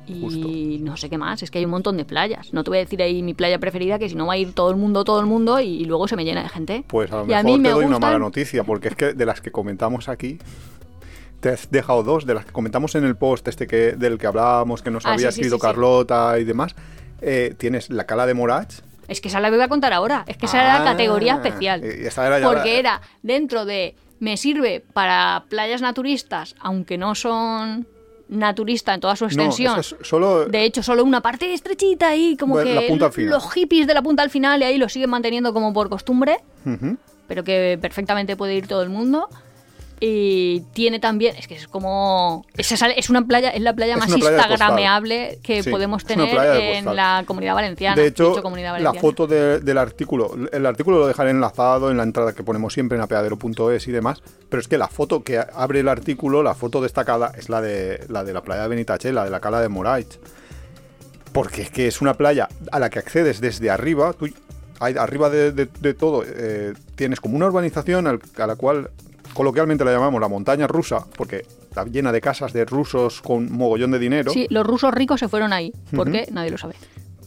[0.06, 2.52] Y no sé qué más, es que hay un montón de playas.
[2.52, 4.52] No te voy a decir ahí mi playa preferida, que si no va a ir
[4.52, 6.84] todo el mundo, todo el mundo, y luego se me llena de gente.
[6.88, 8.96] Pues a lo y a mejor mí te me doy una mala noticia, porque es
[8.96, 10.38] que de las que comentamos aquí,
[11.40, 14.26] te has dejado dos, de las que comentamos en el post este que, del que
[14.26, 15.66] hablábamos, que nos Ah, había sí, sí, escrito sí, sí.
[15.66, 16.74] Carlota y demás.
[17.20, 18.74] eh, tienes la cala de Morach.
[19.12, 20.24] Es que esa la voy a contar ahora.
[20.26, 21.82] Es que esa era la Ah, categoría especial.
[21.84, 23.94] y esa era ya la- porque era dentro de.
[24.18, 27.86] Me sirve para playas naturistas, aunque no son
[28.28, 29.78] naturista en toda su extensión.
[29.78, 30.46] esa es solo...
[30.46, 34.00] De hecho, solo una parte estrechita ahí, como que la punta los hippies de la
[34.02, 36.38] punta al final y ahí lo siguen manteniendo como por costumbre,
[37.26, 39.28] pero que perfectamente puede ir todo el mundo.
[40.04, 42.44] Y tiene también, es que es como.
[42.56, 46.96] Es, una playa, es la playa Es más playa instagrameable que Sí, podemos tener en
[46.96, 47.94] la comunidad valenciana.
[47.94, 51.98] De hecho, Dicho comunidad la foto de- del artículo, el artículo lo dejaré enlazado en
[51.98, 55.38] la entrada que ponemos siempre en apeadero.es y demás, pero es que la foto que
[55.38, 59.12] abre el artículo, la foto destacada, es la de la, de la playa de Benitache,
[59.12, 60.18] la de la cala de Moraich.
[61.32, 64.26] Porque es que es una playa a la que accedes desde arriba, tú,
[64.80, 68.90] arriba de, de- de todo, eh, tienes como una urbanización al- a la cual
[69.34, 73.90] coloquialmente la llamamos la montaña rusa, porque está llena de casas de rusos con mogollón
[73.90, 74.32] de dinero.
[74.32, 75.72] Sí, los rusos ricos se fueron ahí.
[75.94, 76.26] ¿Por qué?
[76.32, 76.74] Nadie lo sabe.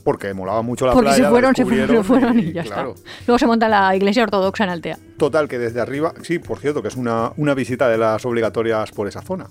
[0.04, 1.30] Porque molaba mucho la Porque playa.
[1.32, 2.94] fueron, se fueron, se fueron y, y, ya claro.
[2.96, 3.10] está.
[3.26, 5.00] Luego se monta la iglesia ortodoxa en Altea.
[5.18, 8.92] Total, que desde arriba, sí, por cierto, que es una, una visita de las obligatorias
[8.92, 9.48] por esa zona.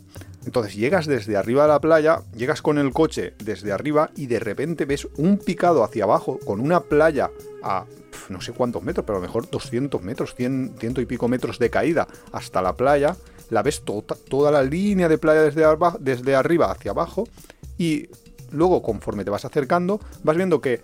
[0.47, 4.41] Entonces llegas desde arriba de la playa, llegas con el coche desde arriba y de
[4.41, 7.31] repente ves un picado hacia abajo con una playa
[7.63, 7.87] a
[8.29, 11.59] no sé cuántos metros, pero a lo mejor 200 metros, 100, ciento y pico metros
[11.59, 13.17] de caída hasta la playa.
[13.51, 15.65] La ves to- toda la línea de playa desde,
[16.01, 17.29] desde arriba hacia abajo
[17.77, 18.09] y
[18.53, 20.81] luego conforme te vas acercando vas viendo que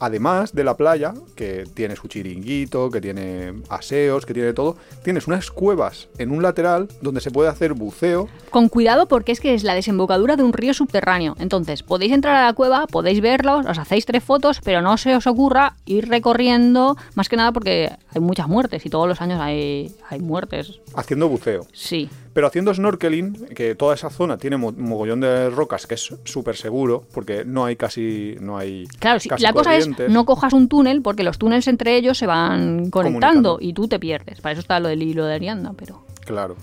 [0.00, 5.26] además de la playa, que tiene su chiringuito, que tiene aseos, que tiene todo, tienes
[5.26, 8.28] unas cuevas en un lateral donde se puede hacer buceo.
[8.50, 11.36] Con cuidado porque es que es la desembocadura de un río subterráneo.
[11.38, 15.14] Entonces, podéis entrar a la cueva, podéis verlos, os hacéis tres fotos, pero no se
[15.14, 19.40] os ocurra ir recorriendo, más que nada porque hay muchas muertes y todos los años
[19.40, 20.80] hay, hay muertes.
[20.94, 21.66] haciendo buceo.
[21.72, 22.08] Sí.
[22.32, 26.56] Pero haciendo snorkeling, que toda esa zona tiene mo- mogollón de rocas, que es súper
[26.56, 28.36] seguro, porque no hay casi.
[28.40, 31.96] No hay Claro, casi la cosa es no cojas un túnel porque los túneles entre
[31.96, 34.40] ellos se van conectando y tú te pierdes.
[34.40, 36.02] Para eso está lo del hilo de Arianda, pero...
[36.24, 36.56] Claro.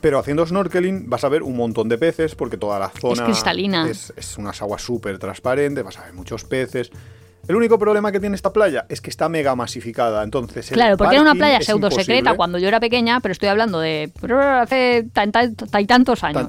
[0.00, 3.88] Pero haciendo snorkeling vas a ver un montón de peces porque toda la zona cristalina.
[3.88, 6.90] es, es unas aguas súper transparentes, vas a ver muchos peces.
[7.48, 10.22] El único problema que tiene esta playa es que está mega masificada.
[10.24, 13.78] Entonces, Claro, porque era una playa pseudo secreta cuando yo era pequeña, pero estoy hablando
[13.80, 14.10] de
[14.60, 16.48] hace tantos años.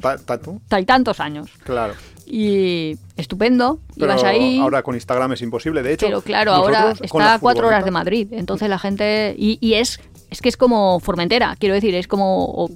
[0.86, 1.50] Tantos años.
[1.64, 1.94] Claro.
[2.26, 4.60] Y estupendo, Pero ibas ahí.
[4.60, 5.82] ahora con Instagram es imposible.
[5.82, 8.28] De hecho, pero claro, ahora está a cuatro horas de Madrid.
[8.32, 9.34] Entonces la gente.
[9.38, 10.00] Y, y es.
[10.30, 12.70] Es que es como Formentera, quiero decir, es como.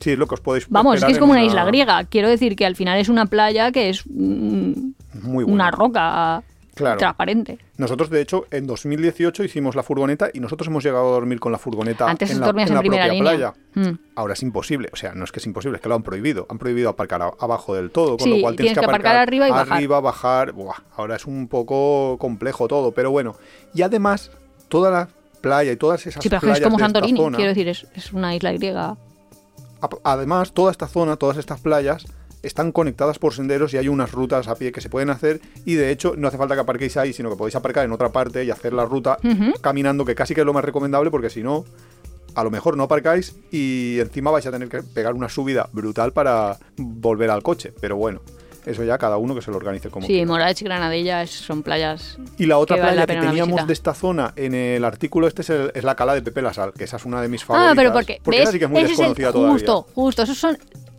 [0.00, 2.04] Sí, es lo que os podéis Vamos, es que es como una isla griega.
[2.04, 4.72] Quiero decir que al final es una playa que es mm,
[5.22, 5.52] Muy buena.
[5.52, 6.42] una roca
[6.78, 6.98] Claro.
[6.98, 7.58] transparente.
[7.76, 11.52] Nosotros, de hecho, en 2018 hicimos la furgoneta y nosotros hemos llegado a dormir con
[11.52, 13.52] la furgoneta Antes en la, dormías en la primera propia línea.
[13.74, 13.90] playa.
[13.90, 13.98] Mm.
[14.16, 16.46] Ahora es imposible, o sea, no es que es imposible, es que lo han prohibido.
[16.48, 19.16] Han prohibido aparcar a- abajo del todo, con Sí, lo cual tienes, tienes que aparcar
[19.16, 19.72] arriba y bajar.
[19.72, 20.52] arriba, bajar.
[20.52, 23.34] Buah, ahora es un poco complejo todo, pero bueno.
[23.74, 24.30] Y además,
[24.68, 25.08] toda la
[25.40, 27.68] playa y todas esas Sí, pero playas es como de esta Santorini, zona- quiero decir,
[27.68, 28.96] es, es una isla griega.
[30.02, 32.04] Además, toda esta zona, todas estas playas
[32.42, 35.74] están conectadas por senderos y hay unas rutas a pie que se pueden hacer y
[35.74, 38.44] de hecho no hace falta que aparquéis ahí, sino que podéis aparcar en otra parte
[38.44, 39.18] y hacer la ruta
[39.60, 41.64] caminando, que casi que es lo más recomendable porque si no,
[42.34, 46.12] a lo mejor no aparcáis y encima vais a tener que pegar una subida brutal
[46.12, 47.72] para volver al coche.
[47.80, 48.20] Pero bueno,
[48.64, 50.24] eso ya cada uno que se lo organice como Sí.
[50.24, 52.18] Moraech y Granadilla son playas.
[52.36, 55.26] Y la otra que vale playa la que teníamos de esta zona en el artículo
[55.26, 57.28] este es, el- es la cala de Pepe la Sal, que esa es una de
[57.28, 57.72] mis favoritas.
[57.72, 59.52] Ah, pero porque, Porque esa sí que es muy desconocida el, todavía.
[59.54, 60.22] Justo, justo.
[60.22, 60.56] Esos son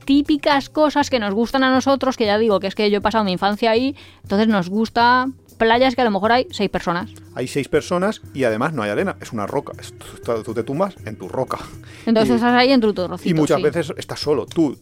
[0.10, 3.02] típicas cosas que nos gustan a nosotros, que ya digo que es que yo he
[3.02, 5.28] pasado mi infancia ahí, entonces nos gusta
[5.60, 7.12] playas que a lo mejor hay seis personas.
[7.36, 9.74] Hay seis personas y además no hay arena, es una roca.
[9.80, 9.94] Es-
[10.24, 11.60] tú, tú te tumbas en tu roca.
[12.08, 13.30] Entonces y, estás ahí en tu trocito.
[13.30, 13.64] y muchas sí.
[13.64, 14.76] veces estás solo, tú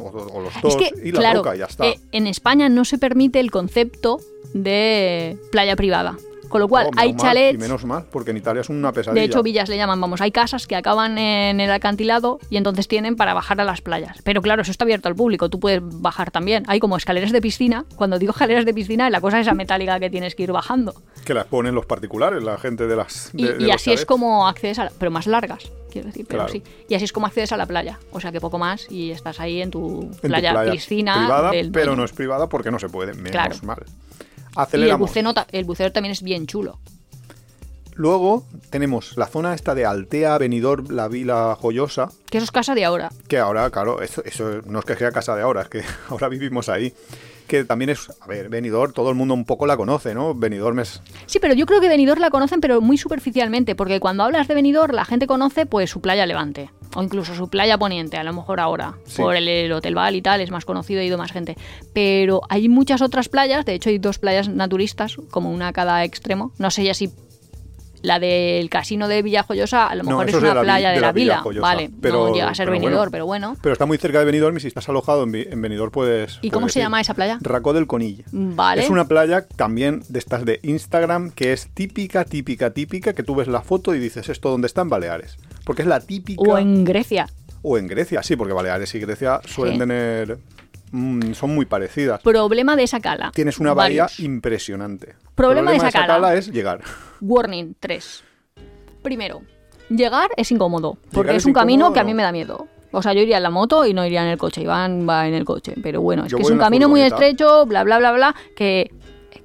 [0.00, 1.86] o, o los dos Es que, y la claro, roca y ya está.
[1.86, 4.18] eh, en España no se permite el concepto
[4.52, 6.16] de playa privada.
[6.52, 7.54] Con lo cual, Oh, hay mal, chalets.
[7.54, 9.20] Y menos mal, porque en Italia es una pesadilla.
[9.22, 12.86] De hecho, villas le llaman, vamos, hay casas que acaban en el acantilado y entonces
[12.88, 14.18] tienen para bajar a las playas.
[14.22, 16.64] Pero claro, eso está abierto al público, tú puedes bajar también.
[16.68, 17.86] Hay como escaleras de piscina.
[17.96, 20.92] Cuando digo escaleras de piscina, la cosa es esa metálica que tienes que ir bajando.
[21.24, 23.30] Que las ponen los particulares, la gente de las.
[23.32, 26.40] Y, de- y así es como accedes a la, pero más largas, quiero decir, pero
[26.40, 26.52] Claro.
[26.52, 26.62] sí.
[26.86, 27.98] Y así es como accedes a la playa.
[28.12, 31.14] O sea que poco más y estás ahí en tu En tu playa, piscina.
[31.14, 33.56] privada, del pero no es privada porque no se puede, menos Claro.
[33.62, 33.82] mal.
[34.72, 36.78] Y el buceo, el buceo también es bien chulo.
[37.94, 42.74] Luego tenemos la zona esta de Altea, Benidorm, la Vila Joyosa, Que eso es casa
[42.74, 43.10] de ahora.
[43.28, 46.28] que ahora, claro, eso, eso no es que sea casa de ahora, es que ahora
[46.28, 46.94] vivimos ahí.
[47.52, 50.34] Que también es, a ver, Benidorm, todo el mundo un poco la conoce, ¿no?
[50.34, 54.22] Benidorm es Sí, pero yo creo que Benidorm la conocen, pero muy superficialmente, porque cuando
[54.22, 58.16] hablas de Benidorm, la gente conoce pues su playa Levante, o incluso su playa Poniente,
[58.16, 59.20] a lo mejor ahora, Sí.
[59.20, 61.58] por el, el Hotel Val y tal, es más conocido, ha ido más gente.
[61.92, 66.04] Pero hay muchas otras playas, de hecho hay dos playas naturistas, como una a cada
[66.04, 66.52] extremo.
[66.56, 67.10] No sé ya si
[68.02, 71.00] la del casino de Villajoyosa a lo No, mejor es de una playa de, de
[71.00, 73.10] la, la vila, Villajoyosa, vale, pero- no llega a ser Benidorm, bueno.
[73.10, 73.56] pero bueno.
[73.62, 75.32] Pero está muy cerca de Benidorm y si estás alojado en,
[75.62, 76.38] Benidorm puedes...
[76.42, 76.84] ¿Y cómo puedes se ir.
[76.84, 77.38] llama esa playa?
[77.40, 78.24] Racó del Conilla.
[78.32, 78.82] Vale.
[78.82, 83.34] Es una playa también de estas de Instagram que es típica, típica, típica, que tú
[83.36, 85.36] ves la foto y dices, ¿esto dónde está en Baleares?
[85.64, 86.42] Porque es la típica...
[86.42, 87.28] O en Grecia.
[87.62, 89.78] o en Grecia, sí, porque Baleares y Grecia suelen Sí.
[89.78, 90.38] tener...
[90.92, 92.20] mm, son muy parecidas.
[92.22, 93.32] Problema de esa cala.
[93.34, 94.20] Tienes una bahía Varios.
[94.20, 95.16] impresionante.
[95.34, 96.34] Problema de esa esa cala.
[96.34, 96.80] es llegar.
[97.20, 98.24] Warning 3.
[99.02, 99.42] Primero,
[99.88, 102.30] llegar es incómodo, porque Llegar es es un camino incómodo, que a mí me da
[102.32, 102.68] miedo.
[102.92, 104.60] O sea, yo iría en la moto y no iría en el coche.
[104.60, 105.74] Iván va en el coche.
[105.82, 107.24] Pero bueno, es Yo que es voy un en la camino muy furgoneta.
[107.26, 108.90] estrecho, bla, bla, bla, bla, que,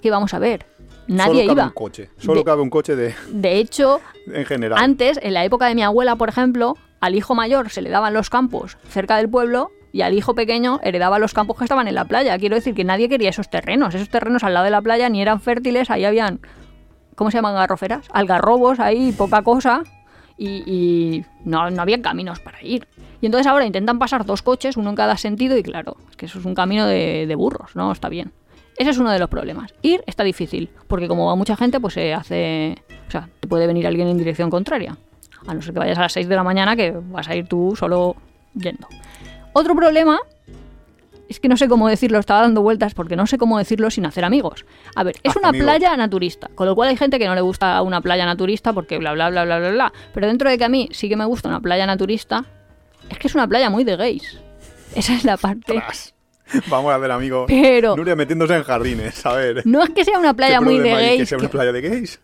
[0.02, 0.66] que vamos a ver.
[1.08, 1.64] Nadie Solo cabe iba.
[1.68, 2.10] un coche.
[2.18, 4.78] Solo De- cabe un coche de, De hecho, en general.
[4.84, 8.14] antes, en la época de mi abuela, por ejemplo, al hijo mayor se le daban
[8.14, 11.96] los campos cerca del pueblo y al hijo pequeño heredaba los campos que estaban en
[11.96, 12.38] la playa.
[12.38, 13.96] Quiero decir que nadie quería esos terrenos.
[13.96, 16.40] Esos terrenos al lado de la playa ni eran fértiles, ahí habían,
[17.16, 18.06] ¿cómo se llaman garroferas?
[18.14, 19.82] Algarrobos ahí, poca cosa.
[20.38, 22.88] Y, no, no había caminos para ir.
[23.22, 26.28] Y entonces ahora intentan pasar dos coches, uno en cada sentido, y claro, es que
[26.28, 27.92] eso es un camino de, de burros, ¿no?
[27.92, 28.34] Está bien.
[28.78, 29.74] Ese es uno de los problemas.
[29.82, 32.76] Ir está difícil, porque como va mucha gente, pues se hace...
[33.08, 34.96] O sea, te puede venir alguien en dirección contraria.
[35.48, 37.48] A no ser que vayas a las 6 de la mañana, que vas a ir
[37.48, 38.16] tú solo
[38.54, 38.88] yendo.
[39.58, 40.20] Otro problema
[41.30, 44.06] es que no sé cómo decirlo, estaba dando vueltas porque no sé cómo decirlo sin
[44.06, 44.66] hacer amigos.
[44.96, 45.66] A ver, es Haz una amigos.
[45.66, 48.98] playa naturista, con lo cual hay gente que no le gusta una playa naturista porque
[48.98, 49.94] bla bla bla bla bla bla.
[50.14, 52.46] Pero dentro de que a mí sí que me gusta una playa naturista,
[53.10, 54.38] es que es una playa muy de gays.
[54.96, 55.74] Esa es la parte.
[55.74, 56.14] Tras.
[56.70, 57.46] Vamos a ver, amigo.
[57.48, 59.64] Pero- Nuria metiéndose en jardines, a ver.
[59.66, 61.30] No es que sea una playa ¿Qué muy de hay que gays.
[61.30, 62.22] sea una playa de gays?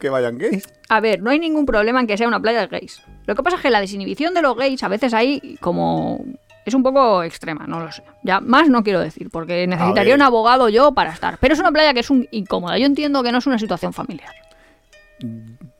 [0.00, 0.64] Que vayan gays.
[0.88, 3.02] A ver, no hay ningún problema en que sea una playa de gays.
[3.26, 6.24] Lo que pasa es que la desinhibición de los gays a veces ahí como
[6.64, 8.02] es un poco extrema, no lo sé.
[8.24, 11.38] Ya más no quiero decir, porque necesitaría un abogado yo para estar.
[11.38, 12.76] Pero es una playa que es un incómoda.
[12.78, 14.30] Yo entiendo que no es una situación familiar.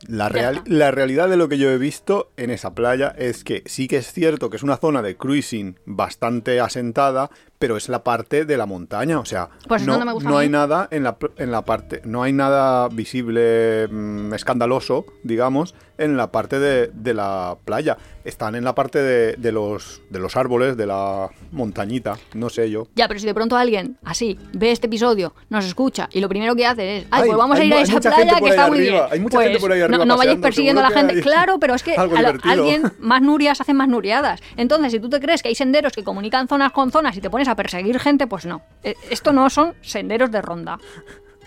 [0.07, 3.61] La, real- la realidad de lo que yo he visto en esa playa es que
[3.67, 7.29] sí que es cierto que es una zona de cruising bastante asentada,
[7.59, 10.29] pero es la parte de la montaña, o sea, Pues es no, donde me gusta
[10.29, 15.75] no hay nada en la, en la parte, no hay nada visible, mm, escandaloso, digamos,
[15.97, 17.97] en la parte de, de la playa.
[18.23, 22.69] Están en la parte de, de los, de los árboles, de la montañita, no sé
[22.69, 22.87] yo.
[22.95, 26.53] Ya, pero si de pronto alguien así ve este episodio, nos escucha y lo primero
[26.55, 28.31] que hace es, ay, pues vamos a hay ir a mu- hay esa mucha playa
[28.33, 29.13] por que ahí está muy arriba, bien.
[29.13, 31.07] hay mucha Pues gente por ahí arriba no, no vayáis paseando, persiguiendo a la seguro
[31.07, 31.15] gente.
[31.15, 32.53] hay Claro, pero es que algo a la- divertido.
[32.53, 34.41] alguien más nurias hacen más nuriadas.
[34.57, 37.29] Entonces, si tú te crees que hay senderos que comunican zonas con zonas y te
[37.29, 38.61] pones a perseguir gente, pues no.
[38.83, 40.77] Eh, Esto no son senderos de ronda.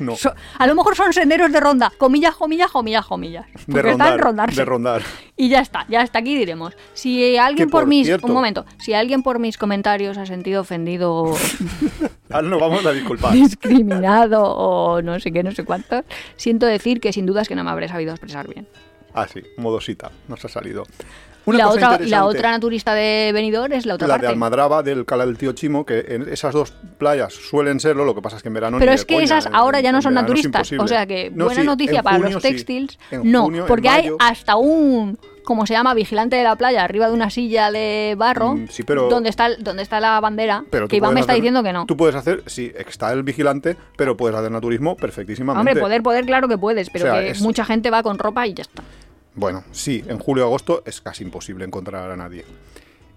[0.00, 3.46] No, So- a lo mejor son senderos de ronda, comillas, comillas, comillas, comillas.
[3.46, 5.02] de Porque rondar, de rondar.
[5.36, 6.74] Y ya está, ya hasta aquí diremos.
[6.94, 8.06] Si alguien por, por mis.
[8.06, 8.64] cierto- Un momento.
[8.78, 11.36] Si alguien por mis comentarios ha sentido ofendido o
[12.30, 13.32] Ahora nos vamos a disculpar.
[13.32, 16.02] discriminado o no sé qué, no sé cuántos,
[16.36, 18.66] siento decir que sin duda es que no me habré sabido expresar bien.
[19.14, 20.84] Ah, sí, modosita, nos ha salido.
[21.46, 24.26] Y Una la cosa otra, la otra naturista de Benidorm es la otra la parte.
[24.26, 28.14] de Almadraba, del Cala del Tío Chimo, que en esas dos playas suelen serlo, lo
[28.14, 30.02] que pasa es que en verano Pero es que coña, esas en- ahora ya no
[30.02, 30.70] son naturistas.
[30.78, 32.98] O sea que No, buena sí, noticia para junio los textiles.
[33.22, 37.14] No, junio, porque hay hasta un, como se llama, vigilante de la playa arriba de
[37.14, 40.96] una silla de barro, Mm, sí, pero- donde, está, donde está la bandera, Pero que
[40.96, 41.86] Iván me está hacer- diciendo que no.
[41.86, 45.58] Tú puedes hacer, sí, está el vigilante, pero puedes hacer naturismo perfectísimamente.
[45.70, 48.18] Hombre, poder, poder, claro que puedes, pero O sea, que es- mucha gente va con
[48.18, 48.82] ropa y ya está.
[49.34, 52.44] Bueno, sí, en julio agosto es casi imposible encontrar a nadie.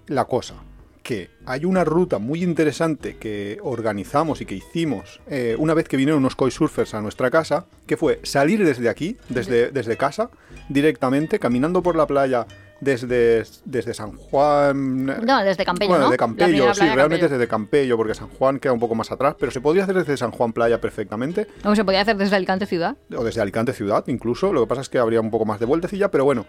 [0.07, 0.55] La cosa,
[1.03, 5.97] que hay una ruta muy interesante que organizamos y que hicimos eh, una vez que
[5.97, 10.30] vinieron unos surfers a nuestra casa, que fue salir desde aquí, desde, desde casa,
[10.70, 12.47] directamente, caminando por la playa
[12.84, 15.06] desde, desde San Juan.
[15.06, 16.10] No, desde Campello, Bueno, ¿no?
[16.12, 17.30] de La Campello, sí, realmente Campello.
[17.30, 20.18] desde Campello, porque San Juan queda un poco más atrás, pero se podría hacer desde
[20.18, 22.96] San Juan Playa perfectamente, No, se podía hacer desde Alicante ciudad.
[23.16, 25.66] o desde Alicante ciudad incluso, lo que pasa es que habría un poco más de
[25.66, 26.46] vueltecilla, pero bueno,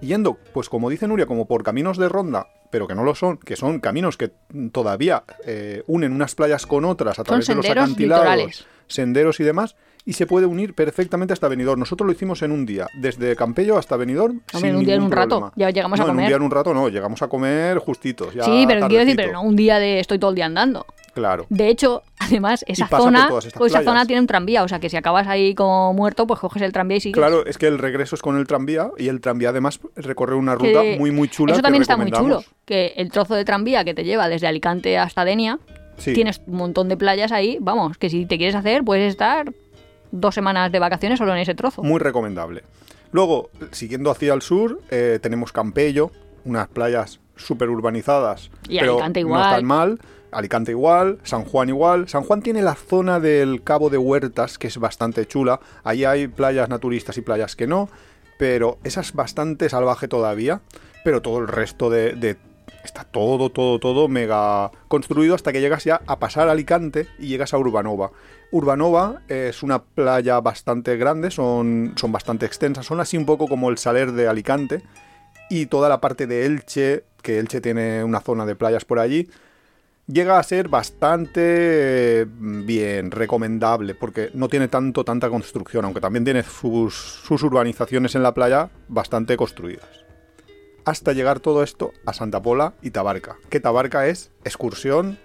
[0.00, 3.38] yendo, pues como dice Nuria, como por caminos de ronda, pero que no lo son,
[3.38, 4.32] que son caminos que
[4.72, 8.66] todavía eh, unen unas playas con otras a través de los acantilados, litorales.
[8.86, 11.80] senderos y demás, y se puede unir perfectamente hasta Benidorm.
[11.80, 14.42] Nosotros lo hicimos en un día, desde Campello hasta Benidorm.
[14.52, 15.52] Hombre, sin en un día, en un rato.
[15.56, 16.28] Ya llegamos a No, En un comer.
[16.28, 18.34] día, en un rato no, llegamos a comer justitos.
[18.34, 20.84] ya sí, pero quiero decir, pero no un día de estoy todo el día andando.
[21.14, 21.46] Claro.
[21.48, 24.96] De hecho, además, esa zona, pues esa zona tiene un tranvía, o sea que si
[24.96, 27.16] acabas ahí como muerto, pues coges el tranvía y sigues.
[27.16, 30.54] Claro, es que el regreso es con el tranvía y el tranvía además recorre una
[30.56, 31.52] ruta Que muy muy chula.
[31.52, 34.48] Eso que también está muy chulo, que el trozo de tranvía que te lleva desde
[34.48, 35.58] Alicante hasta Denia,
[35.96, 36.12] Sí.
[36.12, 39.52] tienes un montón de playas ahí, vamos, que si te quieres hacer, puedes estar
[40.14, 41.82] dos semanas de vacaciones solo en ese trozo.
[41.82, 42.62] Muy recomendable.
[43.12, 46.10] Luego, siguiendo hacia el sur, eh, tenemos Campello,
[46.44, 49.42] unas playas súper urbanizadas, Y pero Alicante no igual.
[49.50, 49.98] están mal.
[50.30, 52.08] Alicante igual, San Juan igual.
[52.08, 55.60] San Juan tiene la zona del Cabo de Huertas, que es bastante chula.
[55.84, 57.88] Ahí hay playas naturistas y playas que no,
[58.36, 60.60] pero esa es bastante salvaje todavía.
[61.04, 62.36] Pero todo el resto de, de-
[62.82, 67.28] Está todo, todo, todo mega construido hasta que llegas ya a pasar a Alicante y
[67.28, 68.10] llegas a Urbanova.
[68.54, 73.68] Urbanova es una playa bastante grande, son, son bastante extensas, son así un poco como
[73.68, 74.80] el Saler de Alicante.
[75.50, 79.28] Y toda la parte de Elche, que Elche tiene una zona de playas por allí,
[80.06, 86.24] llega a ser bastante eh, bien recomendable porque no tiene tanto tanta construcción, aunque también
[86.24, 90.04] tiene sus, sus urbanizaciones en la playa bastante construidas.
[90.84, 95.18] Hasta llegar todo esto a Santa Pola y Tabarca, que Tabarca es excursión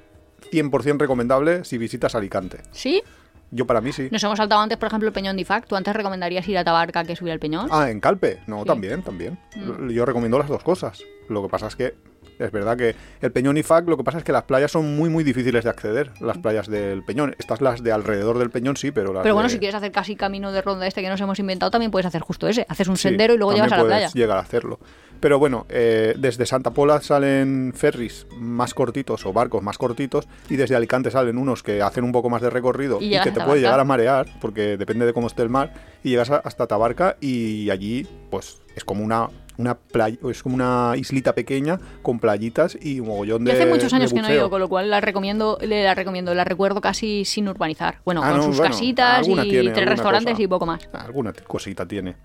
[0.51, 2.63] 100% recomendable si visitas Alicante.
[2.71, 3.03] ¿Sí?
[3.52, 4.10] Yo para mí sí.
[4.12, 5.66] Nos hemos saltado antes, por ejemplo, el Peñón de Ifac.
[5.68, 7.68] ¿Tú antes recomendarías ir a Tabarca que subir al Peñón?
[7.72, 8.39] Ah, en Calpe.
[8.47, 8.66] No, Sí.
[8.68, 9.39] también, también.
[9.56, 9.89] Mm.
[9.89, 11.04] Yo recomiendo las dos cosas.
[11.30, 11.95] Lo que pasa es que
[12.40, 14.96] es verdad que el Peñón y FAC, lo que pasa es que las playas son
[14.96, 16.12] muy, muy difíciles de acceder.
[16.22, 17.36] Las playas del Peñón.
[17.38, 19.92] Estas las de alrededor del Peñón sí, pero las Pero bueno, de- si quieres hacer
[19.92, 22.66] casi camino de ronda este que nos hemos inventado, también puedes hacer justo ese.
[22.70, 24.10] Haces un Sí, sendero y luego llevas a la playa.
[24.14, 24.80] llegar a hacerlo.
[25.20, 30.56] Pero bueno, eh, desde Santa Pola salen ferries más cortitos o barcos más cortitos y
[30.56, 33.32] desde Alicante salen unos que hacen un poco más de recorrido Y y, llegas que
[33.34, 35.74] te puede llegar a marear porque depende de cómo esté el mar
[36.06, 40.55] y llegas a- hasta Tabarca y allí pues es como una una playa, es como
[40.55, 44.21] una islita pequeña con playitas y un mogollón de Yo hace muchos años de que
[44.21, 47.49] no he ido, con lo cual la recomiendo, le la recomiendo, la recuerdo casi sin
[47.49, 47.99] urbanizar.
[48.05, 50.41] Bueno, Ah, con no, sus bueno, casitas y tiene, tres restaurantes cosa.
[50.43, 50.88] y poco más.
[50.93, 52.15] Alguna cosita tiene.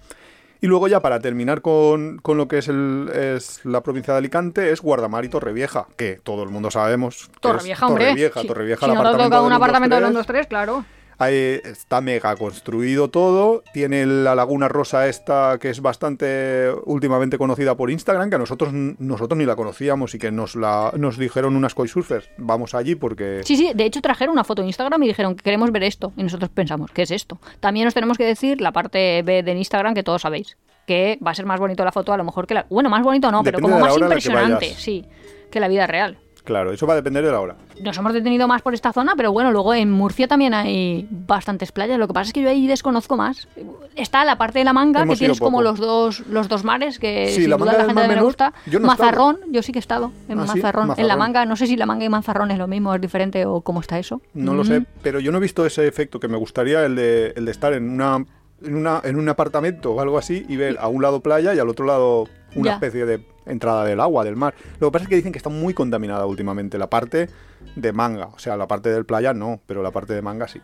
[0.60, 4.18] Y luego ya para terminar con, con lo que es, el, es la provincia de
[4.18, 7.28] Alicante es Guardamar y Torrevieja, que todo el mundo sabemos.
[7.40, 8.04] Torrevieja, hombre.
[8.04, 10.06] Torrevieja, Si- Torrevieja, si el no te apartamento toca un del 1, 2, apartamento 1,
[10.06, 10.14] 3.
[10.14, 10.84] 2, 3, claro.
[11.18, 13.62] Ahí está mega construido todo.
[13.72, 18.72] Tiene la Laguna Rosa esta que es bastante últimamente conocida por Instagram, que a nosotros,
[18.72, 23.40] nosotros ni la conocíamos y que nos, la, nos dijeron unas surfers Vamos allí porque...
[23.44, 26.12] Sí, sí, de hecho trajeron una foto en Instagram y dijeron que queremos ver esto.
[26.16, 27.38] Y nosotros pensamos, ¿qué es esto?
[27.60, 30.56] También os tenemos que decir la parte B de Instagram que todos sabéis.
[30.86, 32.66] Que va a ser más bonito la foto a lo mejor que la...
[32.68, 35.04] Bueno, más bonito no, pero como más impresionante, sí,
[35.50, 36.18] que la vida real.
[36.44, 37.56] Claro, eso va a depender de la hora.
[37.82, 41.72] Nos hemos detenido más por esta zona, pero bueno, luego en Murcia también hay bastantes
[41.72, 41.98] playas.
[41.98, 43.48] Lo que pasa es que yo ahí desconozco más.
[43.96, 46.98] Está la parte de la manga, Hemos que tienes como los dos, los dos mares,
[46.98, 48.52] que Sí, sin la duda manga la gente también Menor, gusta.
[48.66, 48.86] yo no.
[48.88, 50.92] Mazarrón, yo sí que he estado en Ah, sí, Mazarrón.
[50.98, 53.46] En la manga, no sé si la manga y Mazarrón es lo mismo, es diferente
[53.46, 54.20] o cómo está eso.
[54.34, 54.66] No lo Mm.
[54.66, 57.50] sé, pero yo no he visto ese efecto que me gustaría, el de, el de
[57.50, 58.22] estar en una,
[58.62, 61.58] en una en un apartamento o algo así y ver a un lado playa y
[61.58, 62.74] al otro lado una Ya.
[62.74, 64.54] especie de entrada del agua, del mar.
[64.80, 67.28] Lo que pasa es que dicen que está muy contaminada últimamente la parte
[67.76, 70.60] de manga, o sea, la parte del playa no, pero la parte de manga sí.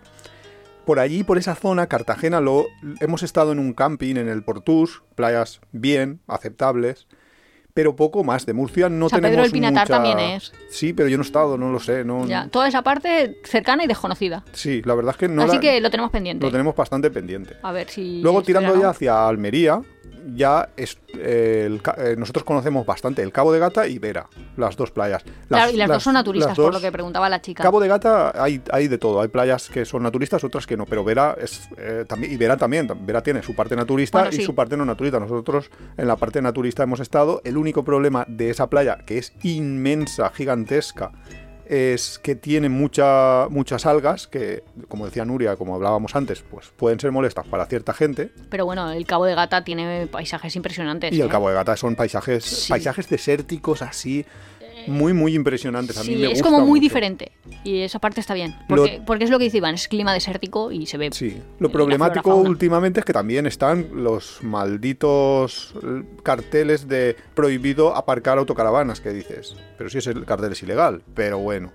[0.87, 2.67] Por allí, por esa zona, Cartagena, lo,
[3.01, 7.07] hemos estado en un camping en el Portús, playas bien, aceptables,
[7.75, 8.47] pero poco más.
[8.47, 10.53] De Murcia no San Pedro tenemos del Pinatar mucha- también es.
[10.71, 12.05] Sí, pero yo no he estado, no lo sé.
[12.05, 12.27] No...
[12.27, 14.43] Ya, toda esa parte cercana y desconocida.
[14.53, 16.45] Sí, la verdad es que no Así la- que lo tenemos pendiente.
[16.45, 17.57] lo tenemos bastante pendiente.
[17.63, 18.21] A ver si.
[18.23, 19.81] Luego tirando ya hacia Almería,
[20.35, 24.77] ya es, eh, el eh, nosotros conocemos bastante el Cabo de Gata y Vera, las
[24.77, 25.23] dos playas.
[25.49, 27.63] Claro, y las, dos son naturistas, por lo que preguntaba la chica.
[27.63, 30.87] Cabo de Gata hay, hay de todo, hay playas que son naturistas, otras que no,
[30.87, 34.37] pero Vera es eh, también y Vera también, Vera tiene su parte naturista Bueno, y
[34.37, 34.43] sí.
[34.43, 35.19] su parte no naturista.
[35.21, 37.41] Nosotros en la parte naturista hemos estado.
[37.45, 41.13] El único problema de esa playa, que es inmensa, gigantesca,
[41.71, 46.99] es que tiene mucha, muchas algas que, como decía Nuria, como hablábamos antes, pues pueden
[46.99, 48.33] ser molestas para cierta gente.
[48.49, 51.13] Pero bueno, el Cabo de Gata tiene paisajes impresionantes.
[51.13, 51.31] Y el ¿eh?
[51.31, 52.71] Cabo de Gata son paisajes, Sí.
[52.71, 54.27] paisajes desérticos así,
[54.87, 55.97] muy, muy impresionantes.
[55.99, 56.81] A mí Sí, me es gusta como muy mucho.
[56.81, 57.33] diferente.
[57.65, 58.55] Y esa parte está bien.
[58.69, 61.11] Porque, Lo- porque es lo que dice Iván, es clima desértico y se ve.
[61.13, 65.75] Sí, lo problemático últimamente es que también están los malditos
[66.23, 69.57] carteles de prohibido aparcar autocaravanas que dices.
[69.79, 71.73] Pero si ese cartel es ilegal, pero bueno.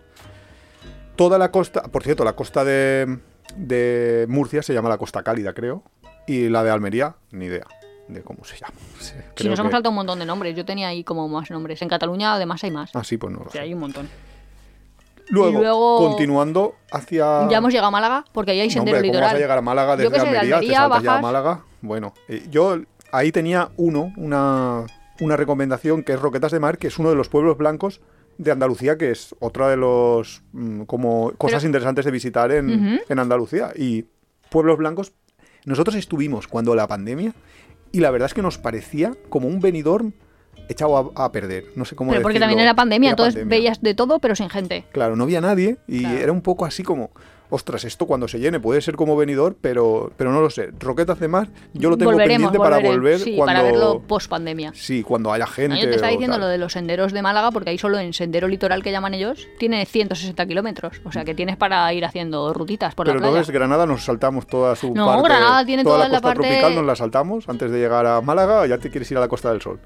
[1.16, 3.20] Toda la costa, por cierto, la costa de,
[3.56, 5.84] de Murcia se llama la Costa Cálida, creo.
[6.28, 7.66] Y la de Almería, ni idea
[8.08, 8.74] de cómo se llama.
[9.00, 10.56] Sí, Si nos hemos que- saltado un montón de nombres.
[10.56, 11.82] Yo tenía ahí como más nombres.
[11.82, 12.92] En Cataluña además hay más.
[12.94, 13.66] Ah, sí, pues no lo O sea, sé.
[13.66, 14.08] hay un montón.
[15.30, 17.48] Luego, continuando hacia...
[17.50, 19.28] Ya hemos llegado a Málaga porque ahí hay No, sendero hombre, ¿cómo litoral.
[19.30, 20.26] vas a llegar a Málaga Yo desde qué sé,
[21.02, 21.64] de Málaga?
[21.82, 22.78] Bueno, eh, yo
[23.12, 24.86] ahí tenía uno, una,
[25.20, 28.02] una recomendación que es Roquetas de Mar, que es uno de los pueblos blancos
[28.38, 33.00] de Andalucía, que es otra de los mm, como cosas Pero- interesantes de visitar en,
[33.10, 33.72] en Andalucía.
[33.76, 34.06] Y
[34.52, 35.12] pueblos blancos,
[35.66, 37.34] nosotros estuvimos cuando la pandemia
[37.96, 40.06] y la verdad es que nos parecía como un venidor
[40.68, 41.66] echado a, a perder.
[41.76, 43.58] No sé cómo Pero porque también era pandemia, Era entonces pandemia.
[43.58, 44.84] veías de todo pero sin gente.
[44.92, 46.18] Claro, no había nadie y Claro.
[46.18, 47.12] era un poco así como,
[47.56, 50.70] ostras, esto cuando se llene puede ser como venidor, pero, pero no lo sé.
[50.80, 53.46] Roquetas de mar, yo lo tengo Volveremos, pendiente para volver Sí, cuando...
[53.54, 54.72] para verlo post pandemia.
[54.76, 55.78] Sí, cuando haya gente.
[55.80, 58.48] yo te estaba diciendo lo de los senderos de Málaga, porque ahí solo en sendero
[58.48, 61.02] litoral que llaman ellos, tiene 160 kilómetros.
[61.06, 63.32] O sea que tienes para ir haciendo rutitas por Pero la playa.
[63.38, 65.24] entonces Granada nos saltamos toda su No, parte.
[65.30, 68.06] Granada tiene toda toda la la costa parte- tropical, nos la saltamos antes de llegar
[68.06, 69.80] a Málaga, ya te quieres ir a la Costa del Sol.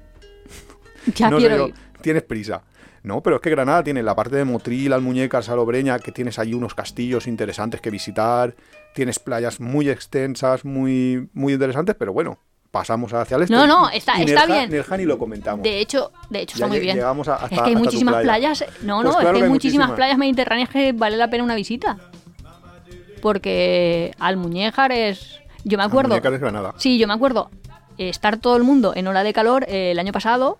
[1.14, 1.74] ya no sé quiero ir.
[2.02, 2.62] tienes prisa.
[3.02, 6.52] No, pero es que Granada tiene la parte de Motril, Almuñécar, Salobreña, que tienes ahí
[6.54, 8.54] unos castillos interesantes que visitar,
[8.94, 12.38] tienes playas muy extensas, muy, muy interesantes, pero bueno,
[12.70, 13.54] pasamos hacia el este.
[13.54, 14.70] No, no, está- Y está Nerja- bien.
[14.70, 15.62] Nerja ni lo comentamos.
[15.62, 16.96] De hecho, de hecho está muy bien.
[16.96, 18.28] llegamos a- hasta- es que hay muchísimas playa.
[18.52, 18.64] playas.
[18.82, 19.50] No, Pues no, claro es que que hay muchísimas
[19.88, 19.90] muchísimas.
[19.96, 21.96] playas mediterráneas que vale la pena una visita.
[23.22, 25.40] Porque Almuñéjar es.
[25.64, 26.08] Yo me acuerdo.
[26.14, 26.74] Almuñécar es Granada.
[26.78, 27.50] Sí, yo me acuerdo
[27.98, 30.56] eh, estar todo el mundo en ola de calor eh, el año pasado.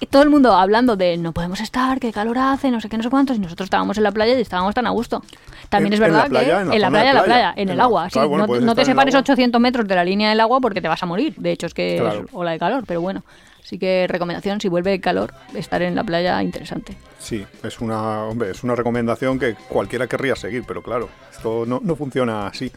[0.00, 2.96] Y Todo el mundo hablando de no podemos estar, qué calor hace, no sé qué,
[2.96, 3.36] no sé cuántos.
[3.36, 5.22] Y nosotros estábamos en la playa y estábamos tan a gusto.
[5.70, 7.22] También En- es en la verdad playa, que en la en la playa, en la
[7.22, 7.24] playa.
[7.24, 8.04] playa, en En el la- agua.
[8.08, 8.12] sí.
[8.12, 9.22] claro, bueno, no te en separes agua.
[9.22, 11.34] 800 metros de la línea del agua porque te vas a morir.
[11.36, 12.20] De hecho, es que Claro.
[12.20, 13.22] es ola de calor, pero bueno.
[13.64, 16.94] Así que recomendación, si vuelve el calor, estar en la playa interesante.
[17.18, 21.80] Sí, es una, hombre, es una recomendación que cualquiera querría seguir, pero claro, esto no,
[21.82, 22.70] no funciona así.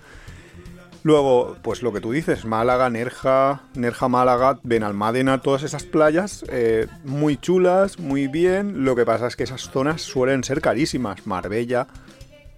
[1.12, 6.88] Luego, pues lo que tú dices, Málaga, Nerja, Nerja Málaga, Benalmádena, todas esas playas eh,
[7.05, 8.84] muy chulas, muy bien.
[8.84, 11.26] Lo que pasa es que esas zonas suelen ser carísimas.
[11.26, 11.88] Marbella,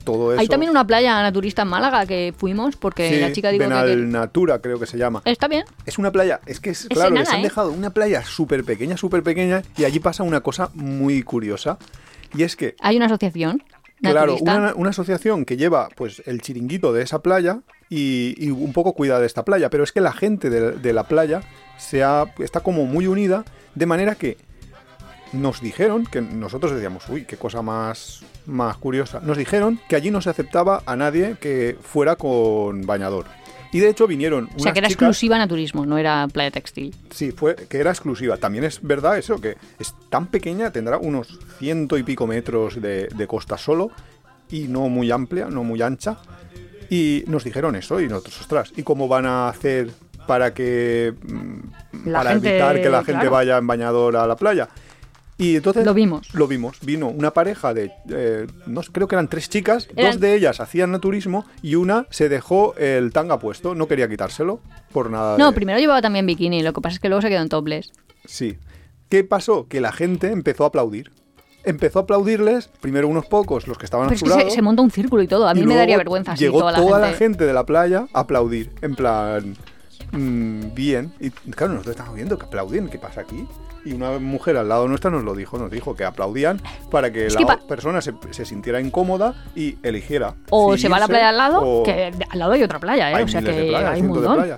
[0.03, 0.41] todo eso.
[0.41, 3.69] Hay también una playa naturista en Málaga que fuimos porque Sí, la chica dijo que-
[3.69, 3.75] que...
[3.75, 5.21] Benalnatura creo que se llama.
[5.25, 5.65] Está bien.
[5.85, 7.43] Es una playa, es que es, Es claro, les han ¿eh?
[7.43, 11.77] dejado una playa súper pequeña, súper pequeña, y allí pasa una cosa muy curiosa.
[12.35, 13.61] Y es que Hay una asociación
[14.01, 17.59] Claro, una, una asociación que lleva pues el chiringuito de esa playa
[17.89, 20.93] y, y un poco cuida de esta playa, pero es que la gente de, de
[20.93, 21.41] la playa
[21.77, 23.43] se ha- está como muy unida,
[23.75, 24.37] de manera que
[25.33, 30.09] nos dijeron, que nosotros decíamos, uy, qué cosa más, más curiosa, nos dijeron que allí
[30.11, 33.25] no se aceptaba a nadie que fuera con bañador.
[33.71, 36.49] Y de hecho vinieron unas O sea, que era chicas- exclusiva naturismo, no era playa
[36.49, 36.95] textil.
[37.11, 38.37] Sí, fue que era exclusiva.
[38.37, 43.07] También es verdad eso, que es tan pequeña, tendrá unos ciento y pico metros de,
[43.09, 43.91] de costa solo
[44.49, 46.17] y no muy amplia, no muy ancha.
[46.89, 49.91] Y nos dijeron eso y nosotros, ostras, ¿y cómo van a hacer
[50.27, 53.31] para que mm, La para gente, evitar que la gente claro.
[53.31, 54.69] vaya en bañador a la playa?
[55.37, 56.33] Y entonces Lo vimos.
[56.33, 56.79] Lo vimos.
[56.81, 60.59] Vino una pareja de, eh, no creo que eran tres chicas, Eran- dos de ellas
[60.59, 64.59] hacían naturismo y una se dejó el tanga puesto, no quería quitárselo
[64.91, 65.37] por nada.
[65.37, 67.47] No, de- primero llevaba también bikini, lo que pasa es que luego se quedó en
[67.49, 67.93] topless.
[68.25, 68.57] Sí.
[69.07, 69.67] ¿Qué pasó?
[69.69, 71.11] Que la gente empezó a aplaudir.
[71.63, 74.37] Empezó a aplaudirles, primero unos pocos, los que estaban Pero a es su que se,
[74.37, 75.47] lado, se monta un círculo y todo.
[75.47, 77.45] A mí me daría vergüenza si Llegó toda la gente...
[77.45, 79.55] de la playa a aplaudir, en plan,
[80.11, 81.13] mm, bien.
[81.19, 83.45] Y claro, nosotros estamos viendo que aplaudían, ¿qué pasa aquí?
[83.85, 87.27] Y una mujer al lado nuestra nos lo dijo, nos dijo que aplaudían para que
[87.27, 90.35] Es la que pa- persona se, se sintiera incómoda y eligiera.
[90.49, 93.11] O si se va a la playa al lado, que al lado hay otra playa,
[93.19, 93.23] ¿eh?
[93.23, 94.57] o sea que hay un montón.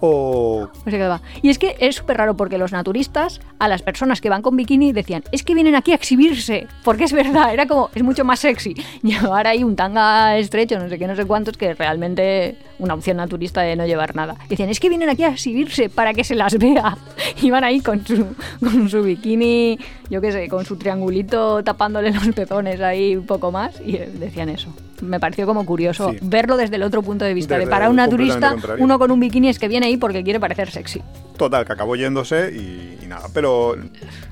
[0.00, 0.02] Playas.
[0.02, 1.20] O O sea que va.
[1.42, 4.56] Y es que es súper raro porque los naturistas, a las personas que van con
[4.56, 8.24] bikini, decían, es que vienen aquí a exhibirse, porque es verdad, era como, es mucho
[8.24, 12.56] más sexy llevar ahí un tanga estrecho, no sé qué, no sé cuántos, que realmente
[12.78, 14.36] una opción naturista de no llevar nada.
[14.46, 16.96] Y decían, es que vienen aquí a exhibirse para que se las vea.
[17.42, 18.26] Iban ahí con su,
[18.60, 19.78] con su bikini,
[20.08, 24.48] yo qué sé, con su triangulito tapándole los pezones ahí un poco más, y decían
[24.48, 24.72] eso.
[25.02, 26.18] Me pareció como curioso Sí.
[26.22, 27.58] verlo desde el otro punto de vista.
[27.58, 28.84] de para el un completamente naturista, contrario.
[28.84, 31.02] uno con un bikini es que viene ahí porque quiere parecer sexy.
[31.36, 33.28] Total, que acabó yéndose y, y nada.
[33.32, 33.76] Pero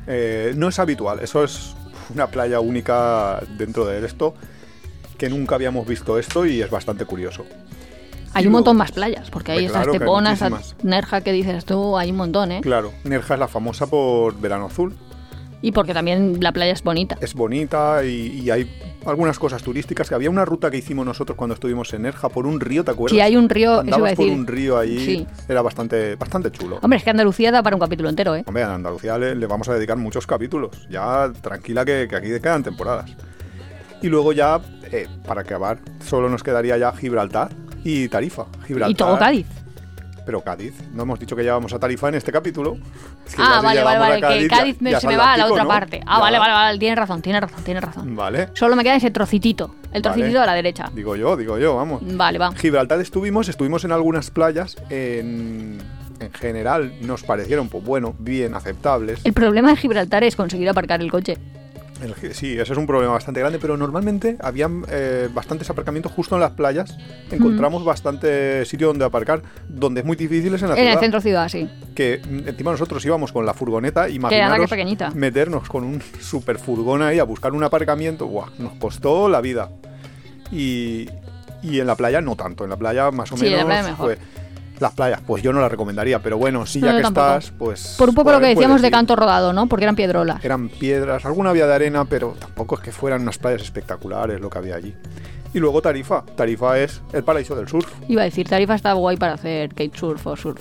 [0.06, 1.20] eh, no es habitual.
[1.20, 1.74] Eso es
[2.14, 4.34] una playa única dentro de esto.
[5.16, 7.44] Que nunca habíamos visto esto y es bastante curioso.
[8.34, 10.04] Hay un montón más playas, porque hay claro esta
[10.50, 10.76] muchísimas.
[10.84, 12.60] Nerja que dices tú, hay un montón, ¿eh?
[12.60, 14.94] Claro, Nerja es la famosa por Verano Azul.
[15.60, 17.16] Y porque también la playa es bonita.
[17.20, 18.70] Es bonita y, y hay
[19.08, 20.08] algunas cosas turísticas.
[20.08, 22.90] Que había una ruta que hicimos nosotros cuando estuvimos en Nerja por un río, ¿te
[22.90, 23.14] acuerdas?
[23.14, 24.98] Si hay un río, eso iba a Andabas por un río ahí.
[24.98, 25.26] Sí.
[25.48, 26.78] Era bastante, bastante chulo.
[26.82, 28.44] Hombre, es que Andalucía da para un capítulo entero, ¿eh?
[28.46, 30.88] Hombre, a Andalucía le, le vamos a dedicar muchos capítulos.
[30.90, 33.10] Ya tranquila que, que aquí quedan temporadas.
[34.00, 34.60] Y luego ya,
[34.92, 37.50] eh, para acabar, solo nos quedaría ya Gibraltar
[37.84, 38.46] y Tarifa.
[38.66, 39.46] Gibraltar, Y todo Cádiz.
[40.28, 40.74] Pero Cádiz.
[40.92, 42.76] No hemos dicho que ya vamos a Tarifa en este capítulo.
[43.26, 45.06] Es que Ah, si vale, vale, a vale, que ya- Cádiz me- ya es se
[45.08, 45.68] me va a la otra ¿no?
[45.70, 46.02] parte.
[46.06, 46.20] Ah, Ya.
[46.20, 48.14] vale, vale, vale, tienes razón, tienes razón, tienes razón.
[48.14, 48.48] Vale.
[48.52, 50.40] Solo me queda ese trocitito, el trocitito Vale.
[50.40, 50.90] de la derecha.
[50.92, 52.02] Digo yo, digo yo, vamos.
[52.04, 52.52] Vale, va.
[52.52, 54.76] Gibraltar estuvimos, estuvimos en algunas playas.
[54.90, 55.78] En,
[56.20, 59.24] en general nos parecieron, pues bueno, bien, aceptables.
[59.24, 61.38] El problema de Gibraltar es conseguir aparcar el coche.
[62.02, 66.36] El sí, ese es un problema bastante grande, pero normalmente habían eh, bastantes aparcamientos justo
[66.36, 66.96] en las playas.
[67.30, 71.00] Encontramos bastante sitio donde aparcar, donde es muy difícil es en la En el ciudad.
[71.00, 71.68] centro ciudad, sí.
[71.96, 75.10] Que mm, encima nosotros íbamos con la furgoneta, imaginaros qué pequeñita.
[75.10, 78.46] meternos con un super furgón ahí a buscar un aparcamiento, ¡buah!
[78.58, 79.68] nos costó la vida.
[80.52, 81.08] Y,
[81.62, 84.18] y en la playa no tanto, en la playa más o Sí, en menos fue-
[84.80, 87.26] las playas, pues yo no las recomendaría, pero bueno, sí No, ya que tampoco.
[87.26, 89.66] estás, pues Por un poco lo que decíamos de canto rodado, ¿no?
[89.66, 90.44] Porque eran piedrolas.
[90.44, 94.50] Eran piedras, alguna había de arena, pero tampoco es que fueran unas playas espectaculares lo
[94.50, 94.94] que había allí.
[95.54, 96.22] Y luego Tarifa.
[96.36, 97.90] Tarifa es el paraíso del surf.
[98.08, 100.60] Iba a decir, Tarifa está guay para hacer kitesurf o surf.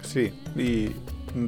[0.00, 0.88] Sí, y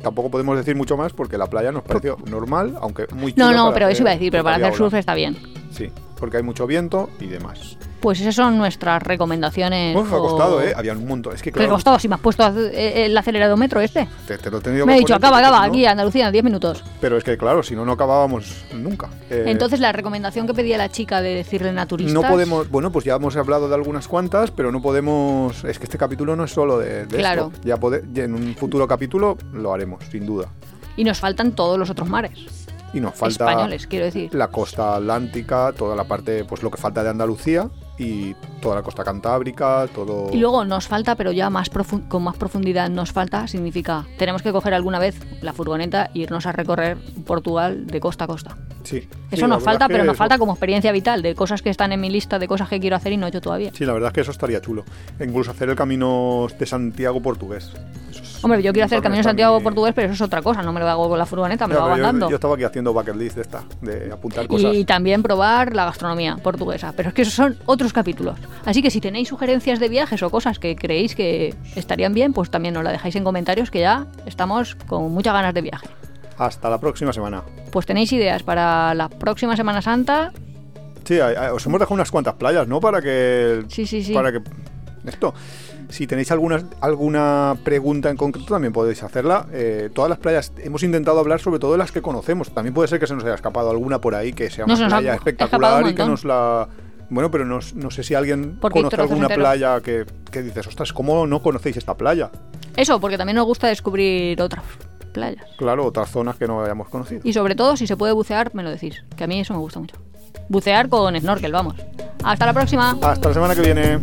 [0.02, 3.56] tampoco podemos decir mucho más porque la playa nos pareció normal, aunque muy No, chula
[3.56, 5.36] no, pero eso iba a decir, pero para hacer surf está bien.
[5.72, 7.76] Sí, porque hay mucho viento y demás.
[8.04, 9.96] Pues esas son nuestras recomendaciones.
[9.96, 10.74] Uf, ha o- costado, ¿eh?
[10.76, 11.34] Habían un montón.
[11.34, 11.98] Es que ¿Qué ha claro, costado?
[11.98, 14.06] Si me has puesto eh, el aceleradómetro este.
[14.28, 16.44] te, te lo he tenido Me he dicho, acaba, acaba, no- aquí, Andalucía, en 10
[16.44, 16.84] minutos.
[17.00, 19.08] Pero es que claro, si no, no acabábamos nunca.
[19.30, 22.14] Eh, Entonces, la recomendación que pedía la chica de decirle naturistas.
[22.14, 25.64] No podemos, bueno, pues ya hemos hablado de algunas cuantas, pero no podemos.
[25.64, 27.50] Es que este capítulo no es solo de, de Claro.
[27.54, 27.66] esto.
[27.66, 30.48] Ya, pode- ya en un futuro capítulo lo haremos, sin duda.
[30.96, 32.38] Y nos faltan todos los otros mares.
[32.92, 34.32] Y nos falta Españoles, quiero decir.
[34.34, 37.68] la costa atlántica, toda la parte, pues lo que falta de Andalucía
[37.98, 40.30] y toda la costa cantábrica, todo.
[40.32, 41.70] Y luego nos falta, pero ya más
[42.08, 46.46] con más profundidad nos falta, significa, tenemos que coger alguna vez la furgoneta e irnos
[46.46, 48.56] a recorrer Portugal de costa a costa.
[48.84, 49.08] Sí.
[49.30, 52.10] Eso nos falta, pero nos falta como experiencia vital, de cosas que están en mi
[52.10, 53.70] lista, de cosas que quiero hacer y no he hecho todavía.
[53.74, 54.84] Sí, la verdad es que eso estaría chulo.
[55.20, 57.72] Incluso hacer el camino de Santiago portugués.
[58.10, 60.62] Es- Hombre, yo quiero hacer el Camino de Santiago portugués, pero eso es otra cosa,
[60.62, 62.28] no me lo hago con la furgoneta, me lo hago yo- andando.
[62.28, 64.74] Yo, estaba aquí haciendo bucket list de esta, de apuntar cosas.
[64.74, 66.92] Y también probar la gastronomía portuguesa.
[66.94, 68.38] Pero es que esos son otros capítulos.
[68.66, 72.50] Así que si tenéis sugerencias de viajes o cosas que creéis que estarían bien, pues
[72.50, 75.86] también nos la dejáis en comentarios que ya estamos con muchas ganas de viaje.
[76.38, 77.42] Hasta la próxima semana.
[77.70, 80.32] Pues tenéis ideas para la próxima Semana Santa.
[81.04, 82.80] Sí, os hemos dejado unas cuantas playas, ¿no?
[82.80, 83.64] Para que.
[83.68, 84.12] Sí, sí, sí.
[84.12, 84.40] Para que.
[85.06, 85.34] Esto.
[85.90, 89.46] Si tenéis alguna, alguna pregunta en concreto, también podéis hacerla.
[89.52, 92.52] Eh, todas las playas, hemos intentado hablar sobre todo de las que conocemos.
[92.52, 94.88] También puede ser que se nos haya escapado alguna por ahí que sea No, una
[94.88, 96.68] playa espectacular y que nos la.
[97.10, 100.92] Bueno, pero no, no sé si alguien Porque conoce alguna playa que, que dices, ostras,
[100.92, 102.30] ¿cómo no conocéis esta playa?
[102.76, 104.64] Eso, porque también nos gusta descubrir otras
[105.14, 105.46] playas.
[105.56, 107.22] Claro, otras zonas que no hayamos conocido.
[107.24, 109.02] Y sobre todo, si se puede bucear, me lo decís.
[109.16, 109.96] Que a mí eso me gusta mucho.
[110.50, 111.76] Bucear con snorkel, vamos.
[112.22, 112.98] Hasta la próxima.
[113.00, 114.00] Hasta la semana que viene.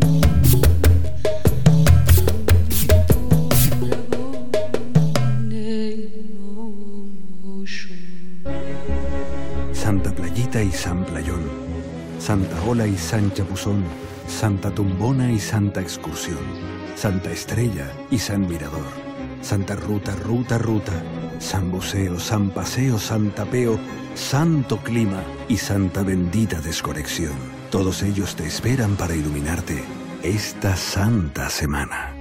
[7.61, 8.01] ocean.
[10.41, 11.43] Rita y San Playón,
[12.19, 13.83] Santa Ola y San Chapuzón,
[14.27, 16.39] Santa Tumbona y Santa Excursión,
[16.95, 18.85] Santa Estrella y San Mirador,
[19.41, 20.93] Santa Ruta, Ruta, Ruta,
[21.39, 23.79] San Buceo, San Paseo, Santa Peo,
[24.15, 27.33] Santo Clima y Santa Bendita Desconexión.
[27.69, 29.83] Todos ellos te esperan para iluminarte
[30.23, 32.20] esta santa semana.